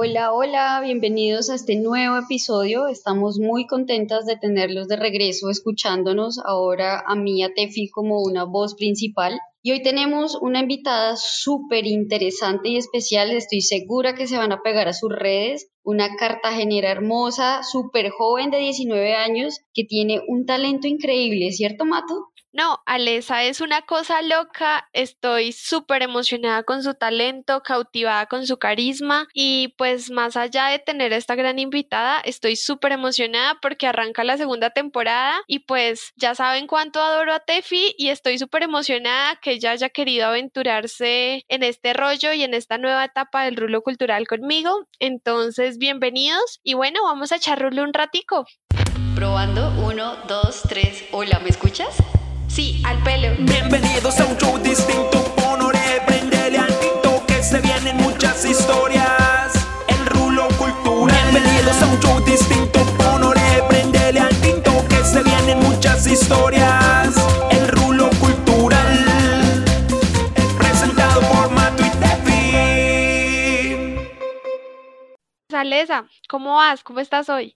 Hola, 0.00 0.32
hola, 0.32 0.80
bienvenidos 0.80 1.50
a 1.50 1.56
este 1.56 1.74
nuevo 1.74 2.18
episodio. 2.18 2.86
Estamos 2.86 3.40
muy 3.40 3.66
contentas 3.66 4.26
de 4.26 4.36
tenerlos 4.36 4.86
de 4.86 4.94
regreso 4.94 5.50
escuchándonos 5.50 6.38
ahora 6.38 7.02
a 7.04 7.16
mí, 7.16 7.42
a 7.42 7.52
Tefi, 7.52 7.88
como 7.88 8.22
una 8.22 8.44
voz 8.44 8.76
principal. 8.76 9.36
Y 9.60 9.72
hoy 9.72 9.82
tenemos 9.82 10.38
una 10.40 10.60
invitada 10.60 11.16
súper 11.16 11.84
interesante 11.88 12.68
y 12.68 12.76
especial. 12.76 13.32
Estoy 13.32 13.60
segura 13.60 14.14
que 14.14 14.28
se 14.28 14.38
van 14.38 14.52
a 14.52 14.62
pegar 14.62 14.86
a 14.86 14.92
sus 14.92 15.10
redes. 15.10 15.68
Una 15.82 16.14
cartagenera 16.14 16.92
hermosa, 16.92 17.64
súper 17.64 18.10
joven 18.10 18.52
de 18.52 18.58
19 18.58 19.16
años, 19.16 19.58
que 19.74 19.82
tiene 19.82 20.20
un 20.28 20.46
talento 20.46 20.86
increíble, 20.86 21.50
¿cierto, 21.50 21.84
Mato? 21.84 22.28
No, 22.58 22.82
Alesa 22.86 23.44
es 23.44 23.60
una 23.60 23.82
cosa 23.82 24.20
loca, 24.20 24.88
estoy 24.92 25.52
súper 25.52 26.02
emocionada 26.02 26.64
con 26.64 26.82
su 26.82 26.94
talento, 26.94 27.62
cautivada 27.62 28.26
con 28.26 28.48
su 28.48 28.58
carisma 28.58 29.28
y 29.32 29.76
pues 29.78 30.10
más 30.10 30.36
allá 30.36 30.66
de 30.66 30.80
tener 30.80 31.12
esta 31.12 31.36
gran 31.36 31.60
invitada, 31.60 32.18
estoy 32.18 32.56
súper 32.56 32.90
emocionada 32.90 33.58
porque 33.62 33.86
arranca 33.86 34.24
la 34.24 34.36
segunda 34.36 34.70
temporada 34.70 35.40
y 35.46 35.60
pues 35.60 36.12
ya 36.16 36.34
saben 36.34 36.66
cuánto 36.66 37.00
adoro 37.00 37.32
a 37.32 37.38
Tefi 37.38 37.94
y 37.96 38.08
estoy 38.08 38.38
súper 38.38 38.64
emocionada 38.64 39.36
que 39.36 39.52
ella 39.52 39.70
haya 39.70 39.88
querido 39.88 40.26
aventurarse 40.26 41.44
en 41.46 41.62
este 41.62 41.92
rollo 41.92 42.32
y 42.32 42.42
en 42.42 42.54
esta 42.54 42.76
nueva 42.76 43.04
etapa 43.04 43.44
del 43.44 43.54
rulo 43.54 43.82
cultural 43.82 44.26
conmigo. 44.26 44.88
Entonces, 44.98 45.78
bienvenidos 45.78 46.58
y 46.64 46.74
bueno, 46.74 47.04
vamos 47.04 47.30
a 47.30 47.36
echar 47.36 47.62
rulo 47.62 47.84
un 47.84 47.94
ratico. 47.94 48.46
Probando, 49.14 49.72
uno, 49.80 50.16
dos, 50.26 50.62
tres. 50.68 51.04
Hola, 51.12 51.38
¿me 51.38 51.50
escuchas? 51.50 51.96
Sí, 52.58 52.82
al 52.84 53.00
pelo. 53.04 53.28
Bienvenidos 53.38 54.18
a 54.18 54.24
un 54.24 54.36
show 54.36 54.58
distinto. 54.58 55.32
Honore, 55.46 56.02
prendele 56.04 56.58
al 56.58 56.80
tinto 56.80 57.22
que 57.24 57.40
se 57.40 57.60
vienen 57.60 57.96
muchas 57.98 58.44
historias. 58.44 59.52
El 59.86 60.04
rulo 60.06 60.48
cultural. 60.58 61.30
Bienvenidos 61.30 61.80
a 61.80 61.86
un 61.86 62.00
show 62.00 62.18
distinto. 62.24 62.80
Honore, 63.06 63.62
prendele 63.68 64.18
al 64.18 64.34
tinto 64.40 64.72
que 64.88 65.04
se 65.04 65.22
vienen 65.22 65.60
muchas 65.60 66.04
historias. 66.08 67.14
El 67.52 67.68
rulo 67.68 68.10
cultural. 68.18 69.64
Presentado 70.58 71.20
por 71.28 71.52
Mato 71.52 71.84
y 71.86 71.90
Tefi. 71.90 72.56
¿cómo 76.28 76.56
vas? 76.56 76.82
¿Cómo 76.82 76.98
estás 76.98 77.28
hoy? 77.28 77.54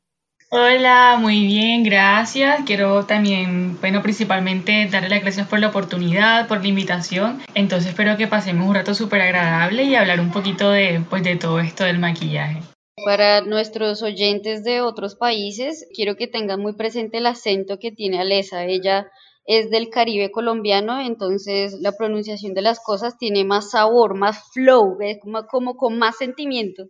Hola, 0.55 1.17
muy 1.19 1.47
bien, 1.47 1.83
gracias. 1.83 2.61
Quiero 2.67 3.07
también, 3.07 3.81
bueno, 3.81 4.03
principalmente 4.03 4.87
darle 4.93 5.09
las 5.09 5.23
gracias 5.23 5.49
por 5.49 5.59
la 5.61 5.69
oportunidad, 5.69 6.47
por 6.47 6.61
la 6.61 6.69
invitación. 6.69 7.41
Entonces 7.55 7.89
espero 7.89 8.19
que 8.19 8.27
pasemos 8.27 8.69
un 8.69 8.75
rato 8.75 8.93
súper 8.95 9.23
agradable 9.23 9.85
y 9.85 9.95
hablar 9.95 10.21
un 10.21 10.31
poquito 10.31 10.71
de, 10.71 11.03
pues, 11.09 11.23
de 11.23 11.37
todo 11.37 11.59
esto 11.59 11.85
del 11.85 11.99
maquillaje. 11.99 12.61
Para 13.03 13.41
nuestros 13.41 14.03
oyentes 14.03 14.63
de 14.63 14.83
otros 14.83 15.15
países, 15.15 15.89
quiero 15.95 16.17
que 16.17 16.27
tengan 16.27 16.61
muy 16.61 16.75
presente 16.75 17.17
el 17.17 17.29
acento 17.29 17.79
que 17.79 17.91
tiene 17.91 18.21
Alesa. 18.21 18.67
Ella 18.67 19.07
es 19.47 19.71
del 19.71 19.89
Caribe 19.89 20.31
colombiano, 20.31 21.01
entonces 21.01 21.79
la 21.81 21.93
pronunciación 21.93 22.53
de 22.53 22.61
las 22.61 22.79
cosas 22.79 23.17
tiene 23.17 23.47
más 23.47 23.71
sabor, 23.71 24.19
más 24.19 24.53
flow, 24.53 24.99
es 25.01 25.19
como, 25.19 25.47
como 25.47 25.77
con 25.77 25.97
más 25.97 26.19
sentimiento. 26.19 26.89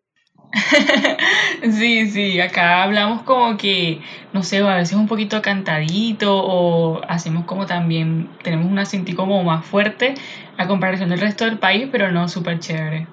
Sí, 1.62 2.10
sí, 2.10 2.40
acá 2.40 2.82
hablamos 2.82 3.22
como 3.22 3.56
que, 3.56 4.00
no 4.32 4.42
sé, 4.42 4.58
a 4.58 4.76
veces 4.76 4.94
un 4.94 5.06
poquito 5.06 5.40
cantadito 5.40 6.36
o 6.36 7.00
hacemos 7.08 7.44
como 7.44 7.66
también, 7.66 8.28
tenemos 8.42 8.70
un 8.70 8.78
acento 8.78 9.14
como 9.14 9.42
más 9.44 9.64
fuerte 9.64 10.14
a 10.56 10.66
comparación 10.66 11.10
del 11.10 11.20
resto 11.20 11.44
del 11.44 11.58
país, 11.58 11.88
pero 11.90 12.10
no, 12.10 12.28
súper 12.28 12.58
chévere. 12.58 13.06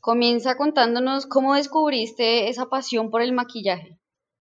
Comienza 0.00 0.56
contándonos 0.56 1.26
cómo 1.26 1.54
descubriste 1.54 2.48
esa 2.48 2.66
pasión 2.66 3.10
por 3.10 3.22
el 3.22 3.32
maquillaje. 3.32 3.98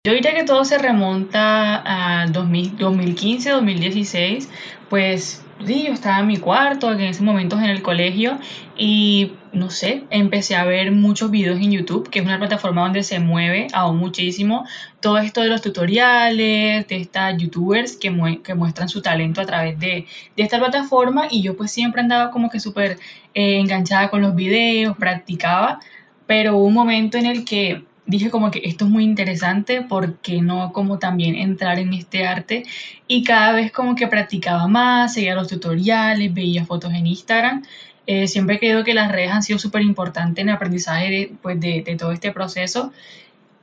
Yo 0.04 0.14
diría 0.14 0.34
que 0.34 0.44
todo 0.44 0.66
se 0.66 0.78
remonta 0.80 2.22
a 2.22 2.26
2000 2.28 2.78
2015, 2.78 3.52
2016, 3.52 4.50
pues 4.90 5.46
sí, 5.64 5.84
yo 5.86 5.94
estaba 5.94 6.22
en 6.22 6.28
mi 6.28 6.38
cuarto, 6.38 6.92
en 6.92 7.02
ese 7.02 7.22
momento 7.22 7.58
en 7.58 7.66
el 7.66 7.84
colegio, 7.84 8.40
y 8.84 9.34
no 9.54 9.70
sé, 9.70 10.06
empecé 10.10 10.56
a 10.56 10.64
ver 10.66 10.92
muchos 10.92 11.30
videos 11.30 11.60
en 11.60 11.72
YouTube, 11.72 12.10
que 12.10 12.18
es 12.18 12.26
una 12.26 12.40
plataforma 12.40 12.82
donde 12.82 13.04
se 13.04 13.20
mueve 13.20 13.68
aún 13.74 14.00
muchísimo 14.00 14.66
todo 15.00 15.20
esto 15.20 15.42
de 15.42 15.50
los 15.50 15.62
tutoriales, 15.62 16.88
de 16.88 16.96
estas 16.96 17.38
youtubers 17.38 17.96
que, 17.96 18.40
que 18.44 18.56
muestran 18.56 18.90
su 18.90 19.04
talento 19.04 19.40
a 19.40 19.46
través 19.46 19.78
de, 19.78 20.08
de, 20.36 20.44
esta 20.44 20.58
plataforma, 20.58 21.28
y 21.30 21.44
yo 21.44 21.56
pues 21.56 21.72
siempre 21.72 22.02
andaba 22.02 22.32
como 22.32 22.50
que 22.50 22.60
súper 22.60 22.98
eh, 23.36 23.60
enganchada 23.60 24.10
con 24.10 24.24
los 24.24 24.34
videos, 24.34 24.98
practicaba, 24.98 25.80
pero 26.26 26.58
hubo 26.58 26.66
un 26.66 26.74
momento 26.74 27.20
en 27.20 27.28
el 27.28 27.46
que 27.46 27.84
dije 28.08 28.32
como 28.32 28.50
que 28.50 28.62
esto 28.64 28.86
es 28.86 28.92
muy 28.92 29.04
interesante, 29.04 29.84
porque 29.84 30.42
no 30.42 30.74
como 30.74 30.98
también 30.98 31.36
entrar 31.36 31.78
en 31.78 31.94
este 31.94 32.26
arte? 32.26 32.64
Y 33.08 33.24
cada 33.24 33.54
vez 33.54 33.72
como 33.72 33.96
que 33.96 34.08
practicaba 34.08 34.68
más, 34.68 35.14
seguía 35.14 35.36
los 35.36 35.48
tutoriales, 35.48 36.34
veía 36.34 36.66
fotos 36.66 36.94
en 36.94 37.06
Instagram. 37.06 37.64
Eh, 38.08 38.28
siempre 38.28 38.60
creo 38.60 38.84
que 38.84 38.94
las 38.94 39.12
redes 39.12 39.32
han 39.32 39.44
sido 39.44 39.60
súper 39.60 39.82
importantes 39.82 40.42
en 40.42 40.50
el 40.50 40.56
aprendizaje 40.56 41.10
de, 41.10 41.32
pues, 41.42 41.60
de, 41.60 41.96
todo 41.98 42.12
este 42.12 42.32
proceso. 42.32 42.92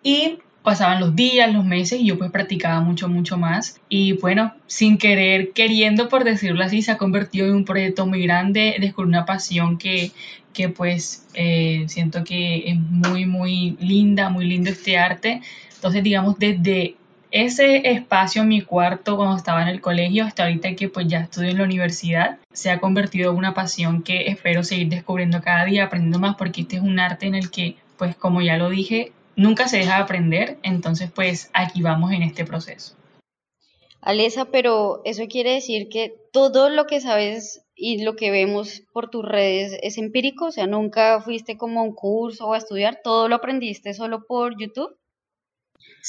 Y 0.02 0.38
pasaban 0.62 1.00
los 1.00 1.16
días, 1.16 1.52
los 1.52 1.64
meses 1.64 2.00
y 2.00 2.06
yo 2.06 2.18
pues 2.18 2.30
practicaba 2.30 2.80
mucho, 2.80 3.08
mucho 3.08 3.36
más. 3.36 3.80
Y 3.88 4.12
bueno, 4.14 4.54
sin 4.66 4.98
querer, 4.98 5.52
queriendo 5.52 6.08
por 6.08 6.24
decirlo 6.24 6.62
así, 6.64 6.82
se 6.82 6.92
ha 6.92 6.98
convertido 6.98 7.46
en 7.46 7.54
un 7.54 7.64
proyecto 7.64 8.06
muy 8.06 8.22
grande, 8.22 8.76
descubrí 8.80 9.08
una 9.08 9.24
pasión 9.24 9.78
que, 9.78 10.12
que 10.52 10.68
pues 10.68 11.26
eh, 11.34 11.84
siento 11.88 12.24
que 12.24 12.70
es 12.70 12.78
muy, 12.78 13.26
muy 13.26 13.76
linda, 13.80 14.28
muy 14.28 14.46
lindo 14.46 14.70
este 14.70 14.98
arte. 14.98 15.40
Entonces, 15.74 16.02
digamos, 16.02 16.38
desde 16.38 16.96
ese 17.30 17.90
espacio 17.90 18.44
mi 18.44 18.62
cuarto 18.62 19.16
cuando 19.16 19.36
estaba 19.36 19.62
en 19.62 19.68
el 19.68 19.80
colegio 19.80 20.24
hasta 20.24 20.44
ahorita 20.44 20.74
que 20.74 20.88
pues 20.88 21.06
ya 21.06 21.20
estudio 21.20 21.50
en 21.50 21.58
la 21.58 21.64
universidad, 21.64 22.38
se 22.52 22.70
ha 22.70 22.80
convertido 22.80 23.30
en 23.30 23.36
una 23.36 23.54
pasión 23.54 24.02
que 24.02 24.28
espero 24.28 24.62
seguir 24.64 24.88
descubriendo 24.88 25.42
cada 25.42 25.64
día, 25.64 25.84
aprendiendo 25.84 26.18
más, 26.18 26.36
porque 26.36 26.62
este 26.62 26.76
es 26.76 26.82
un 26.82 26.98
arte 26.98 27.26
en 27.26 27.34
el 27.34 27.50
que, 27.50 27.76
pues 27.96 28.16
como 28.16 28.40
ya 28.40 28.56
lo 28.56 28.70
dije, 28.70 29.12
nunca 29.36 29.68
se 29.68 29.78
deja 29.78 29.96
de 29.96 30.02
aprender, 30.02 30.58
entonces 30.62 31.10
pues 31.10 31.50
aquí 31.52 31.82
vamos 31.82 32.12
en 32.12 32.22
este 32.22 32.44
proceso. 32.44 32.94
Alesa, 34.00 34.46
pero 34.46 35.02
eso 35.04 35.26
quiere 35.28 35.54
decir 35.54 35.88
que 35.88 36.14
todo 36.32 36.70
lo 36.70 36.86
que 36.86 37.00
sabes 37.00 37.62
y 37.74 38.02
lo 38.02 38.16
que 38.16 38.30
vemos 38.30 38.82
por 38.92 39.10
tus 39.10 39.24
redes 39.24 39.78
es 39.82 39.98
empírico, 39.98 40.46
o 40.46 40.50
sea, 40.50 40.66
nunca 40.66 41.20
fuiste 41.20 41.56
como 41.56 41.80
a 41.80 41.82
un 41.84 41.94
curso 41.94 42.46
o 42.46 42.54
a 42.54 42.58
estudiar, 42.58 43.00
todo 43.02 43.28
lo 43.28 43.36
aprendiste 43.36 43.94
solo 43.94 44.24
por 44.26 44.58
YouTube. 44.58 44.96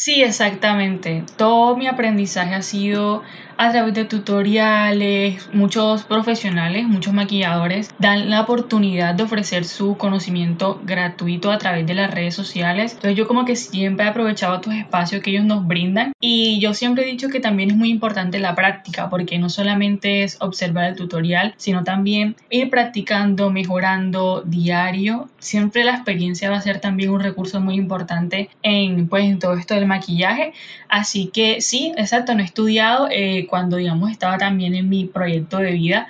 Sí, 0.02 0.22
exactamente. 0.22 1.26
Todo 1.36 1.76
mi 1.76 1.86
aprendizaje 1.88 2.56
ha 2.56 2.62
sido 2.62 3.22
a 3.58 3.72
través 3.72 3.94
de 3.94 4.06
tutoriales, 4.06 5.50
muchos 5.52 6.04
profesionales, 6.04 6.88
muchos 6.88 7.12
maquilladores 7.14 7.94
dan 8.00 8.30
la 8.30 8.40
oportunidad 8.40 9.14
de 9.16 9.24
ofrecer 9.24 9.66
su 9.66 9.98
conocimiento 9.98 10.80
gratuito 10.86 11.52
a 11.52 11.58
través 11.58 11.86
de 11.86 11.94
las 11.94 12.14
redes 12.14 12.34
sociales. 12.34 12.94
Entonces 12.94 13.18
yo 13.18 13.28
como 13.28 13.44
que 13.44 13.58
siempre 13.58 14.06
he 14.06 14.10
aprovechado 14.10 14.56
estos 14.56 14.74
espacios 14.76 15.22
que 15.22 15.32
ellos 15.32 15.44
nos 15.44 15.68
brindan 15.68 16.14
y 16.22 16.62
yo 16.62 16.74
siempre 16.74 17.04
he 17.04 17.12
dicho 17.12 17.28
que 17.28 17.42
también 17.42 17.72
es 17.72 17.76
muy 17.76 17.90
importante 17.90 18.40
la 18.40 18.56
práctica 18.56 19.10
porque 19.10 19.38
no 19.38 19.50
solamente 19.50 20.24
es 20.24 20.38
observar 20.40 20.86
el 20.86 20.96
tutorial, 20.96 21.54
sino 21.58 21.84
también 21.84 22.38
ir 22.50 22.70
practicando, 22.70 23.50
mejorando 23.50 24.42
diario. 24.46 25.28
Siempre 25.40 25.84
la 25.84 25.96
experiencia 25.96 26.50
va 26.50 26.56
a 26.56 26.62
ser 26.62 26.80
también 26.80 27.10
un 27.10 27.20
recurso 27.20 27.60
muy 27.60 27.76
importante 27.76 28.50
en, 28.64 29.10
pues, 29.10 29.26
en 29.26 29.40
todo 29.40 29.56
esto 29.56 29.76
del 29.76 29.89
maquillaje. 29.90 30.54
Así 30.88 31.28
que 31.28 31.62
sí, 31.62 31.94
exacto, 31.98 32.34
no 32.34 32.42
he 32.42 32.46
estudiado. 32.46 33.08
Eh, 33.12 33.48
cuando, 33.50 33.78
digamos, 33.78 34.12
estaba 34.12 34.38
también 34.38 34.76
en 34.76 34.88
mi 34.90 35.06
proyecto 35.06 35.58
de 35.58 35.72
vida. 35.74 36.08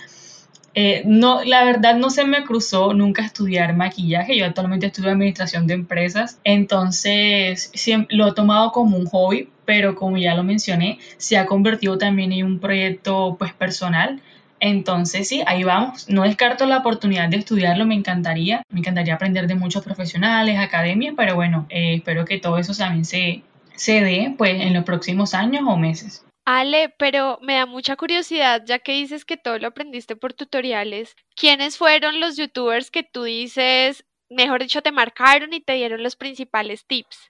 Eh, 0.76 1.04
no, 1.06 1.44
la 1.44 1.64
verdad 1.64 1.96
no 1.96 2.10
se 2.10 2.26
me 2.26 2.44
cruzó 2.44 2.94
nunca 2.94 3.24
estudiar 3.26 3.76
maquillaje, 3.76 4.38
yo 4.38 4.46
actualmente 4.46 4.86
estudio 4.86 5.10
administración 5.10 5.66
de 5.68 5.74
empresas, 5.74 6.40
entonces 6.44 7.72
lo 8.10 8.28
he 8.28 8.34
tomado 8.34 8.72
como 8.72 8.98
un 8.98 9.08
hobby, 9.08 9.50
pero 9.66 9.96
como 9.96 10.18
ya 10.18 10.36
lo 10.36 10.44
mencioné, 10.44 11.00
se 11.18 11.38
ha 11.38 11.48
convertido 11.48 11.98
también 11.98 12.32
en 12.32 12.46
un 12.46 12.60
proyecto 12.60 13.36
pues 13.40 13.52
personal, 13.52 14.22
entonces 14.60 15.28
sí, 15.28 15.42
ahí 15.48 15.64
vamos, 15.64 16.08
no 16.10 16.24
descarto 16.24 16.66
la 16.66 16.78
oportunidad 16.78 17.30
de 17.30 17.38
estudiarlo, 17.38 17.86
me 17.86 17.96
encantaría, 17.96 18.64
me 18.70 18.80
encantaría 18.80 19.16
aprender 19.16 19.48
de 19.48 19.56
muchos 19.56 19.84
profesionales, 19.84 20.60
academias, 20.60 21.14
pero 21.18 21.36
bueno, 21.36 21.66
eh, 21.70 21.96
espero 21.96 22.26
que 22.26 22.40
todo 22.40 22.58
eso 22.58 22.74
también 22.74 23.06
se, 23.06 23.42
se 23.80 24.02
dé 24.02 24.36
pues 24.38 24.62
en 24.62 24.74
los 24.74 24.84
próximos 24.84 25.34
años 25.34 25.64
o 25.66 25.78
meses. 25.78 26.26
Ale, 26.46 26.94
pero 26.98 27.40
me 27.42 27.56
da 27.56 27.66
mucha 27.66 27.96
curiosidad, 27.96 28.64
ya 28.66 28.80
que 28.80 28.94
dices 28.94 29.24
que 29.24 29.38
todo 29.38 29.58
lo 29.58 29.68
aprendiste 29.68 30.16
por 30.16 30.34
tutoriales. 30.34 31.16
¿Quiénes 31.36 31.78
fueron 31.78 32.20
los 32.20 32.36
youtubers 32.38 32.92
que 32.92 33.04
tú 33.04 33.24
dices, 33.24 34.04
mejor 34.30 34.62
dicho, 34.62 34.82
te 34.82 34.92
marcaron 34.92 35.54
y 35.54 35.62
te 35.62 35.74
dieron 35.74 36.04
los 36.04 36.16
principales 36.16 36.86
tips? 36.86 37.30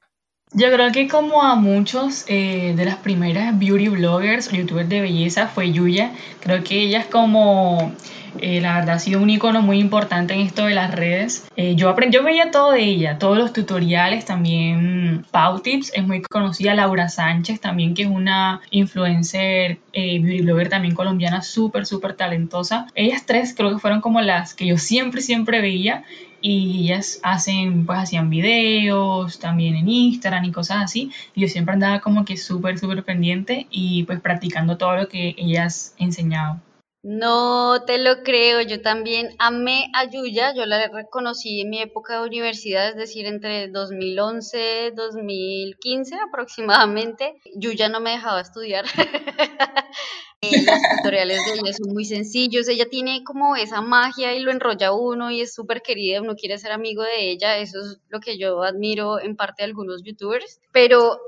Yo 0.54 0.72
creo 0.72 0.92
que 0.92 1.07
como 1.07 1.44
a 1.44 1.54
muchos 1.54 2.25
eh, 2.28 2.74
de 2.75 2.86
las 2.86 2.98
primeras 2.98 3.60
beauty 3.60 3.90
bloggers 3.90 4.51
youtubers 4.51 4.90
de 4.90 5.01
belleza 5.01 5.48
fue 5.48 5.72
Yuya. 5.72 6.12
Creo 6.40 6.63
que 6.63 6.81
ella 6.81 7.01
es 7.01 7.06
como 7.06 7.94
eh, 8.40 8.62
la 8.62 8.76
verdad 8.76 8.96
ha 8.96 9.00
sido 9.00 9.22
un 9.22 9.30
icono 9.30 9.62
muy 9.62 9.80
importante 9.80 10.34
en 10.34 10.42
esto 10.42 10.66
de 10.66 10.74
las 10.74 10.94
redes. 10.94 11.48
Eh, 11.56 11.76
yo, 11.76 11.90
aprendí, 11.90 12.16
yo 12.16 12.24
veía 12.24 12.52
todo 12.52 12.72
de 12.72 12.84
ella, 12.84 13.18
todos 13.18 13.38
los 13.38 13.54
tutoriales, 13.54 14.26
también 14.26 15.26
Pau 15.31 15.60
Tips 15.60 15.92
es 15.94 16.06
muy 16.06 16.22
conocida, 16.22 16.74
Laura 16.76 17.10
Sánchez 17.10 17.60
también, 17.60 17.94
que 17.94 18.04
es 18.04 18.08
una 18.08 18.62
influencer, 18.72 19.80
eh, 19.94 20.20
beauty 20.20 20.42
blogger 20.42 20.70
también 20.70 20.96
colombiana, 20.96 21.42
súper, 21.42 21.86
súper 21.86 22.14
talentosa. 22.14 22.88
Ellas 22.96 23.26
tres 23.26 23.54
creo 23.56 23.72
que 23.72 23.80
fueron 23.80 24.02
como 24.02 24.22
las 24.22 24.54
que 24.54 24.68
yo 24.68 24.78
siempre, 24.78 25.22
siempre 25.22 25.62
veía 25.62 26.04
y 26.42 26.86
ellas 26.86 27.20
hacen, 27.24 27.86
pues 27.86 28.00
hacían 28.00 28.30
videos 28.30 29.40
también 29.40 29.75
en 29.75 29.90
Instagram 29.90 30.46
y 30.46 30.52
cosas 30.52 30.84
así. 30.84 31.12
Y 31.36 31.42
yo 31.42 31.48
siempre 31.48 31.74
andaba 31.74 32.00
como 32.00 32.25
que 32.25 32.38
súper, 32.38 32.80
súper 32.80 33.04
pendiente 33.04 33.68
y 33.70 34.04
pues 34.04 34.20
practicando 34.22 34.78
todo 34.78 34.96
lo 34.96 35.08
que 35.10 35.36
ellas 35.38 35.94
enseñaban. 35.98 36.62
No 37.01 37.86
te 37.86 37.98
lo 37.98 38.24
creo, 38.24 38.60
yo 38.60 38.81
también 38.81 39.30
amé 39.40 39.90
a 39.94 40.04
Yuya, 40.04 40.54
yo 40.54 40.66
la 40.66 40.86
reconocí 40.90 41.62
en 41.62 41.69
mi 41.69 41.81
época 41.81 42.19
de 42.19 42.28
universidad, 42.28 42.90
es 42.90 42.98
decir, 42.98 43.25
entre 43.25 43.69
2011 43.69 44.92
2015 44.94 46.16
aproximadamente. 46.16 47.36
Yuya 47.56 47.88
no 47.88 48.01
me 48.01 48.12
dejaba 48.12 48.42
estudiar. 48.42 48.86
Eh, 50.42 50.51
los 50.66 50.80
tutoriales 50.96 51.38
de 51.46 51.60
ella 51.60 51.74
son 51.74 51.94
muy 51.94 52.06
sencillos, 52.06 52.69
ella 52.69 52.86
tiene 52.90 53.25
como 53.25 53.57
esa 53.57 53.81
magia 53.81 54.34
y 54.34 54.40
lo 54.40 54.51
enrolla 54.51 54.94
uno 54.94 55.31
y 55.31 55.42
es 55.42 55.54
súper 55.54 55.81
querida, 55.81 56.22
uno 56.22 56.36
quiere 56.36 56.57
ser 56.57 56.72
amigo 56.72 57.04
de 57.04 57.30
ella, 57.30 57.57
eso 57.57 57.81
es 57.81 58.00
lo 58.07 58.22
que 58.22 58.38
yo 58.38 58.63
admiro 58.63 59.19
en 59.19 59.36
parte 59.36 59.63
de 59.63 59.66
algunos 59.66 60.01
youtubers, 60.01 60.62
pero 60.72 61.19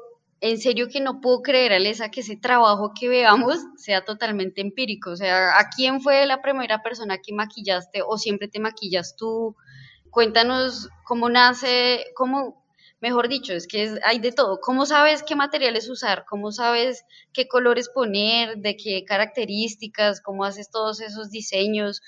en 0.41 0.57
serio 0.59 0.87
que 0.89 0.99
no 0.99 1.21
puedo 1.21 1.43
creer, 1.43 1.71
Alesa, 1.71 2.09
que 2.09 2.21
ese 2.21 2.35
trabajo 2.35 2.93
que 2.99 3.07
veamos 3.07 3.57
sea 3.77 4.03
totalmente 4.03 4.59
empírico. 4.61 5.11
O 5.11 5.15
sea, 5.15 5.57
¿a 5.59 5.69
quién 5.69 6.01
fue 6.01 6.25
la 6.25 6.41
primera 6.41 6.81
persona 6.81 7.19
que 7.19 7.33
maquillaste 7.33 8.01
o 8.05 8.17
siempre 8.17 8.47
te 8.47 8.59
maquillas 8.59 9.15
tú? 9.15 9.55
Cuéntanos 10.09 10.89
cómo 11.05 11.29
nace, 11.29 12.05
cómo, 12.15 12.65
mejor 13.01 13.29
dicho, 13.29 13.53
es 13.53 13.67
que 13.67 13.99
hay 14.03 14.17
de 14.19 14.31
todo. 14.31 14.59
¿Cómo 14.61 14.87
sabes 14.87 15.23
qué 15.23 15.35
materiales 15.35 15.87
usar? 15.89 16.25
¿Cómo 16.27 16.51
sabes 16.51 17.05
qué 17.33 17.47
colores 17.47 17.89
poner? 17.89 18.57
¿De 18.57 18.75
qué 18.77 19.05
características? 19.05 20.21
¿Cómo 20.21 20.43
haces 20.43 20.71
todos 20.71 21.01
esos 21.01 21.29
diseños? 21.29 22.01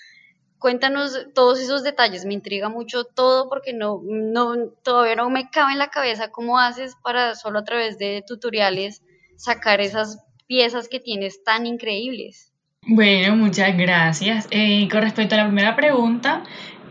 Cuéntanos 0.64 1.28
todos 1.36 1.60
esos 1.60 1.84
detalles, 1.84 2.24
me 2.24 2.34
intriga 2.34 2.70
mucho 2.70 3.04
todo 3.04 3.50
porque 3.50 3.74
no, 3.74 4.00
no, 4.02 4.70
todavía 4.82 5.18
no 5.18 5.30
me 5.30 5.50
cabe 5.50 5.74
en 5.74 5.78
la 5.78 5.90
cabeza 5.90 6.32
cómo 6.32 6.58
haces 6.58 6.96
para 7.04 7.36
solo 7.36 7.60
a 7.60 7.66
través 7.66 7.98
de 7.98 8.24
tutoriales 8.26 9.04
sacar 9.36 9.82
esas 9.82 10.24
piezas 10.48 10.88
que 10.88 11.02
tienes 11.02 11.44
tan 11.44 11.66
increíbles. 11.66 12.54
Bueno, 12.88 13.36
muchas 13.36 13.78
gracias. 13.78 14.48
Eh, 14.52 14.88
con 14.90 15.02
respecto 15.02 15.36
a 15.36 15.40
la 15.40 15.48
primera 15.48 15.76
pregunta, 15.76 16.44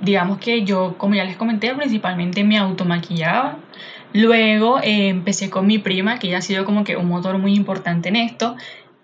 digamos 0.02 0.36
que 0.36 0.64
yo, 0.64 0.98
como 0.98 1.14
ya 1.14 1.24
les 1.24 1.38
comenté, 1.38 1.74
principalmente 1.74 2.44
me 2.44 2.58
automaquillaba. 2.58 3.56
Luego 4.12 4.80
eh, 4.80 5.08
empecé 5.08 5.48
con 5.48 5.66
mi 5.66 5.78
prima, 5.78 6.18
que 6.18 6.28
ya 6.28 6.36
ha 6.36 6.42
sido 6.42 6.66
como 6.66 6.84
que 6.84 6.98
un 6.98 7.08
motor 7.08 7.38
muy 7.38 7.54
importante 7.54 8.10
en 8.10 8.16
esto. 8.16 8.54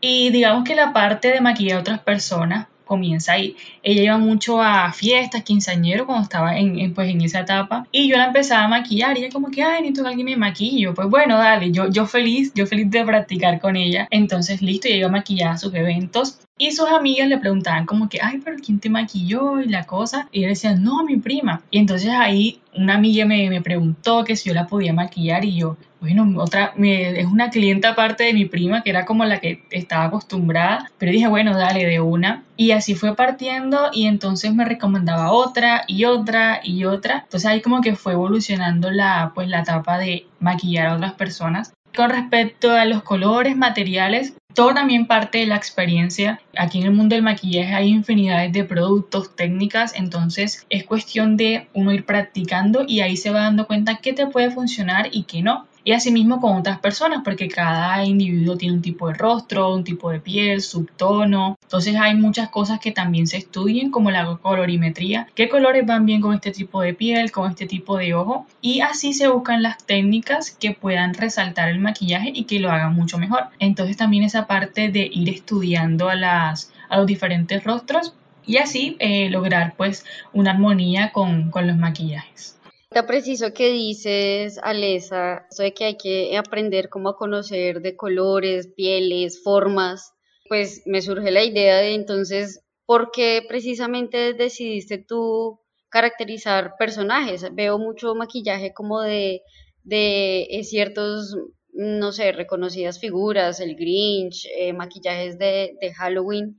Y 0.02 0.28
digamos 0.28 0.64
que 0.64 0.74
la 0.74 0.92
parte 0.92 1.28
de 1.32 1.40
maquillar 1.40 1.78
a 1.78 1.80
otras 1.80 2.00
personas, 2.00 2.66
comienza 2.88 3.34
ahí. 3.34 3.56
Ella 3.82 4.02
iba 4.02 4.18
mucho 4.18 4.60
a 4.60 4.92
fiestas, 4.92 5.44
quinceañero, 5.44 6.06
cuando 6.06 6.24
estaba 6.24 6.58
en, 6.58 6.92
pues, 6.94 7.08
en 7.10 7.20
esa 7.20 7.40
etapa. 7.40 7.86
Y 7.92 8.08
yo 8.08 8.16
la 8.16 8.26
empezaba 8.26 8.64
a 8.64 8.68
maquillar 8.68 9.16
y 9.16 9.20
ella 9.24 9.32
como 9.32 9.50
que, 9.50 9.62
ay, 9.62 9.82
necesito 9.82 10.02
que 10.02 10.08
alguien 10.08 10.24
me 10.26 10.36
maquillo. 10.36 10.94
Pues 10.94 11.08
bueno, 11.08 11.38
dale, 11.38 11.70
yo, 11.70 11.88
yo 11.88 12.06
feliz, 12.06 12.52
yo 12.54 12.66
feliz 12.66 12.90
de 12.90 13.04
practicar 13.04 13.60
con 13.60 13.76
ella. 13.76 14.08
Entonces, 14.10 14.62
listo, 14.62 14.88
ella 14.88 14.96
iba 14.96 15.08
a 15.08 15.12
maquillar 15.12 15.50
a 15.52 15.58
sus 15.58 15.74
eventos. 15.74 16.40
Y 16.58 16.72
sus 16.72 16.88
amigas 16.88 17.28
le 17.28 17.38
preguntaban 17.38 17.86
como 17.86 18.08
que, 18.08 18.18
ay, 18.20 18.40
pero 18.44 18.56
¿quién 18.64 18.80
te 18.80 18.90
maquilló? 18.90 19.60
Y 19.60 19.68
la 19.68 19.84
cosa. 19.84 20.28
Y 20.32 20.40
ella 20.40 20.48
decía, 20.48 20.74
no, 20.74 21.04
mi 21.04 21.16
prima. 21.16 21.62
Y 21.70 21.78
entonces 21.78 22.10
ahí 22.10 22.60
una 22.74 22.94
amiga 22.94 23.24
me, 23.24 23.48
me 23.48 23.62
preguntó 23.62 24.24
que 24.24 24.36
si 24.36 24.48
yo 24.48 24.54
la 24.54 24.66
podía 24.66 24.92
maquillar 24.92 25.44
y 25.44 25.56
yo, 25.56 25.76
bueno, 26.00 26.40
otra, 26.40 26.74
es 26.76 27.26
una 27.26 27.50
clienta 27.50 27.90
aparte 27.90 28.24
de 28.24 28.32
mi 28.32 28.44
prima, 28.44 28.82
que 28.82 28.90
era 28.90 29.04
como 29.04 29.24
la 29.24 29.40
que 29.40 29.64
estaba 29.70 30.04
acostumbrada, 30.04 30.90
pero 30.98 31.10
dije, 31.10 31.26
bueno, 31.26 31.56
dale 31.56 31.86
de 31.86 32.00
una. 32.00 32.44
Y 32.56 32.70
así 32.70 32.94
fue 32.94 33.16
partiendo 33.16 33.90
y 33.92 34.06
entonces 34.06 34.54
me 34.54 34.64
recomendaba 34.64 35.32
otra 35.32 35.84
y 35.86 36.04
otra 36.04 36.60
y 36.62 36.84
otra. 36.84 37.22
Entonces 37.24 37.50
ahí 37.50 37.60
como 37.60 37.80
que 37.80 37.96
fue 37.96 38.12
evolucionando 38.12 38.90
la, 38.90 39.32
pues, 39.34 39.48
la 39.48 39.60
etapa 39.60 39.98
de 39.98 40.26
maquillar 40.40 40.86
a 40.86 40.96
otras 40.96 41.14
personas. 41.14 41.72
Con 41.96 42.10
respecto 42.10 42.70
a 42.70 42.84
los 42.84 43.02
colores, 43.02 43.56
materiales, 43.56 44.34
todo 44.58 44.74
también 44.74 45.06
parte 45.06 45.38
de 45.38 45.46
la 45.46 45.54
experiencia. 45.54 46.40
Aquí 46.56 46.78
en 46.78 46.86
el 46.86 46.90
mundo 46.90 47.14
del 47.14 47.22
maquillaje 47.22 47.76
hay 47.76 47.90
infinidades 47.90 48.52
de 48.52 48.64
productos, 48.64 49.36
técnicas, 49.36 49.94
entonces 49.94 50.66
es 50.68 50.82
cuestión 50.82 51.36
de 51.36 51.68
uno 51.74 51.92
ir 51.92 52.04
practicando 52.04 52.82
y 52.84 52.98
ahí 52.98 53.16
se 53.16 53.30
va 53.30 53.42
dando 53.42 53.68
cuenta 53.68 54.00
qué 54.02 54.12
te 54.14 54.26
puede 54.26 54.50
funcionar 54.50 55.10
y 55.12 55.22
qué 55.22 55.42
no 55.42 55.68
y 55.84 55.92
asimismo 55.92 56.40
con 56.40 56.56
otras 56.56 56.78
personas, 56.78 57.22
porque 57.24 57.48
cada 57.48 58.04
individuo 58.04 58.56
tiene 58.56 58.74
un 58.74 58.82
tipo 58.82 59.08
de 59.08 59.14
rostro, 59.14 59.74
un 59.74 59.84
tipo 59.84 60.10
de 60.10 60.20
piel, 60.20 60.60
subtono. 60.60 61.58
Entonces 61.62 61.96
hay 61.96 62.14
muchas 62.14 62.48
cosas 62.50 62.78
que 62.80 62.92
también 62.92 63.26
se 63.26 63.38
estudian, 63.38 63.90
como 63.90 64.10
la 64.10 64.38
colorimetría, 64.42 65.28
qué 65.34 65.48
colores 65.48 65.86
van 65.86 66.06
bien 66.06 66.20
con 66.20 66.34
este 66.34 66.50
tipo 66.50 66.80
de 66.80 66.94
piel, 66.94 67.30
con 67.30 67.50
este 67.50 67.66
tipo 67.66 67.96
de 67.96 68.14
ojo, 68.14 68.46
y 68.60 68.80
así 68.80 69.12
se 69.12 69.28
buscan 69.28 69.62
las 69.62 69.78
técnicas 69.84 70.50
que 70.50 70.72
puedan 70.72 71.14
resaltar 71.14 71.68
el 71.68 71.78
maquillaje 71.78 72.32
y 72.34 72.44
que 72.44 72.60
lo 72.60 72.70
hagan 72.70 72.94
mucho 72.94 73.18
mejor. 73.18 73.48
Entonces 73.58 73.96
también 73.96 74.24
esa 74.24 74.46
parte 74.46 74.90
de 74.90 75.08
ir 75.12 75.28
estudiando 75.28 76.08
a, 76.08 76.14
las, 76.14 76.72
a 76.88 76.98
los 76.98 77.06
diferentes 77.06 77.64
rostros 77.64 78.14
y 78.46 78.56
así 78.56 78.96
eh, 78.98 79.28
lograr 79.30 79.74
pues 79.76 80.04
una 80.32 80.52
armonía 80.52 81.12
con, 81.12 81.50
con 81.50 81.66
los 81.66 81.76
maquillajes. 81.76 82.57
Está 82.90 83.06
preciso 83.06 83.52
que 83.52 83.70
dices, 83.70 84.58
Alesa, 84.62 85.46
eso 85.50 85.62
de 85.62 85.74
que 85.74 85.84
hay 85.84 85.96
que 85.98 86.34
aprender 86.38 86.88
cómo 86.88 87.16
conocer 87.16 87.82
de 87.82 87.96
colores, 87.96 88.68
pieles, 88.74 89.42
formas, 89.42 90.14
pues 90.48 90.82
me 90.86 91.02
surge 91.02 91.30
la 91.30 91.44
idea 91.44 91.76
de 91.76 91.92
entonces, 91.92 92.64
¿por 92.86 93.10
qué 93.10 93.42
precisamente 93.46 94.32
decidiste 94.32 94.96
tú 94.96 95.60
caracterizar 95.90 96.76
personajes? 96.78 97.44
Veo 97.54 97.78
mucho 97.78 98.14
maquillaje 98.14 98.72
como 98.72 99.02
de, 99.02 99.42
de 99.82 100.44
eh, 100.48 100.64
ciertos, 100.64 101.36
no 101.74 102.10
sé, 102.10 102.32
reconocidas 102.32 102.98
figuras, 102.98 103.60
el 103.60 103.76
Grinch, 103.76 104.46
eh, 104.56 104.72
maquillajes 104.72 105.38
de 105.38 105.76
Halloween 105.94 106.58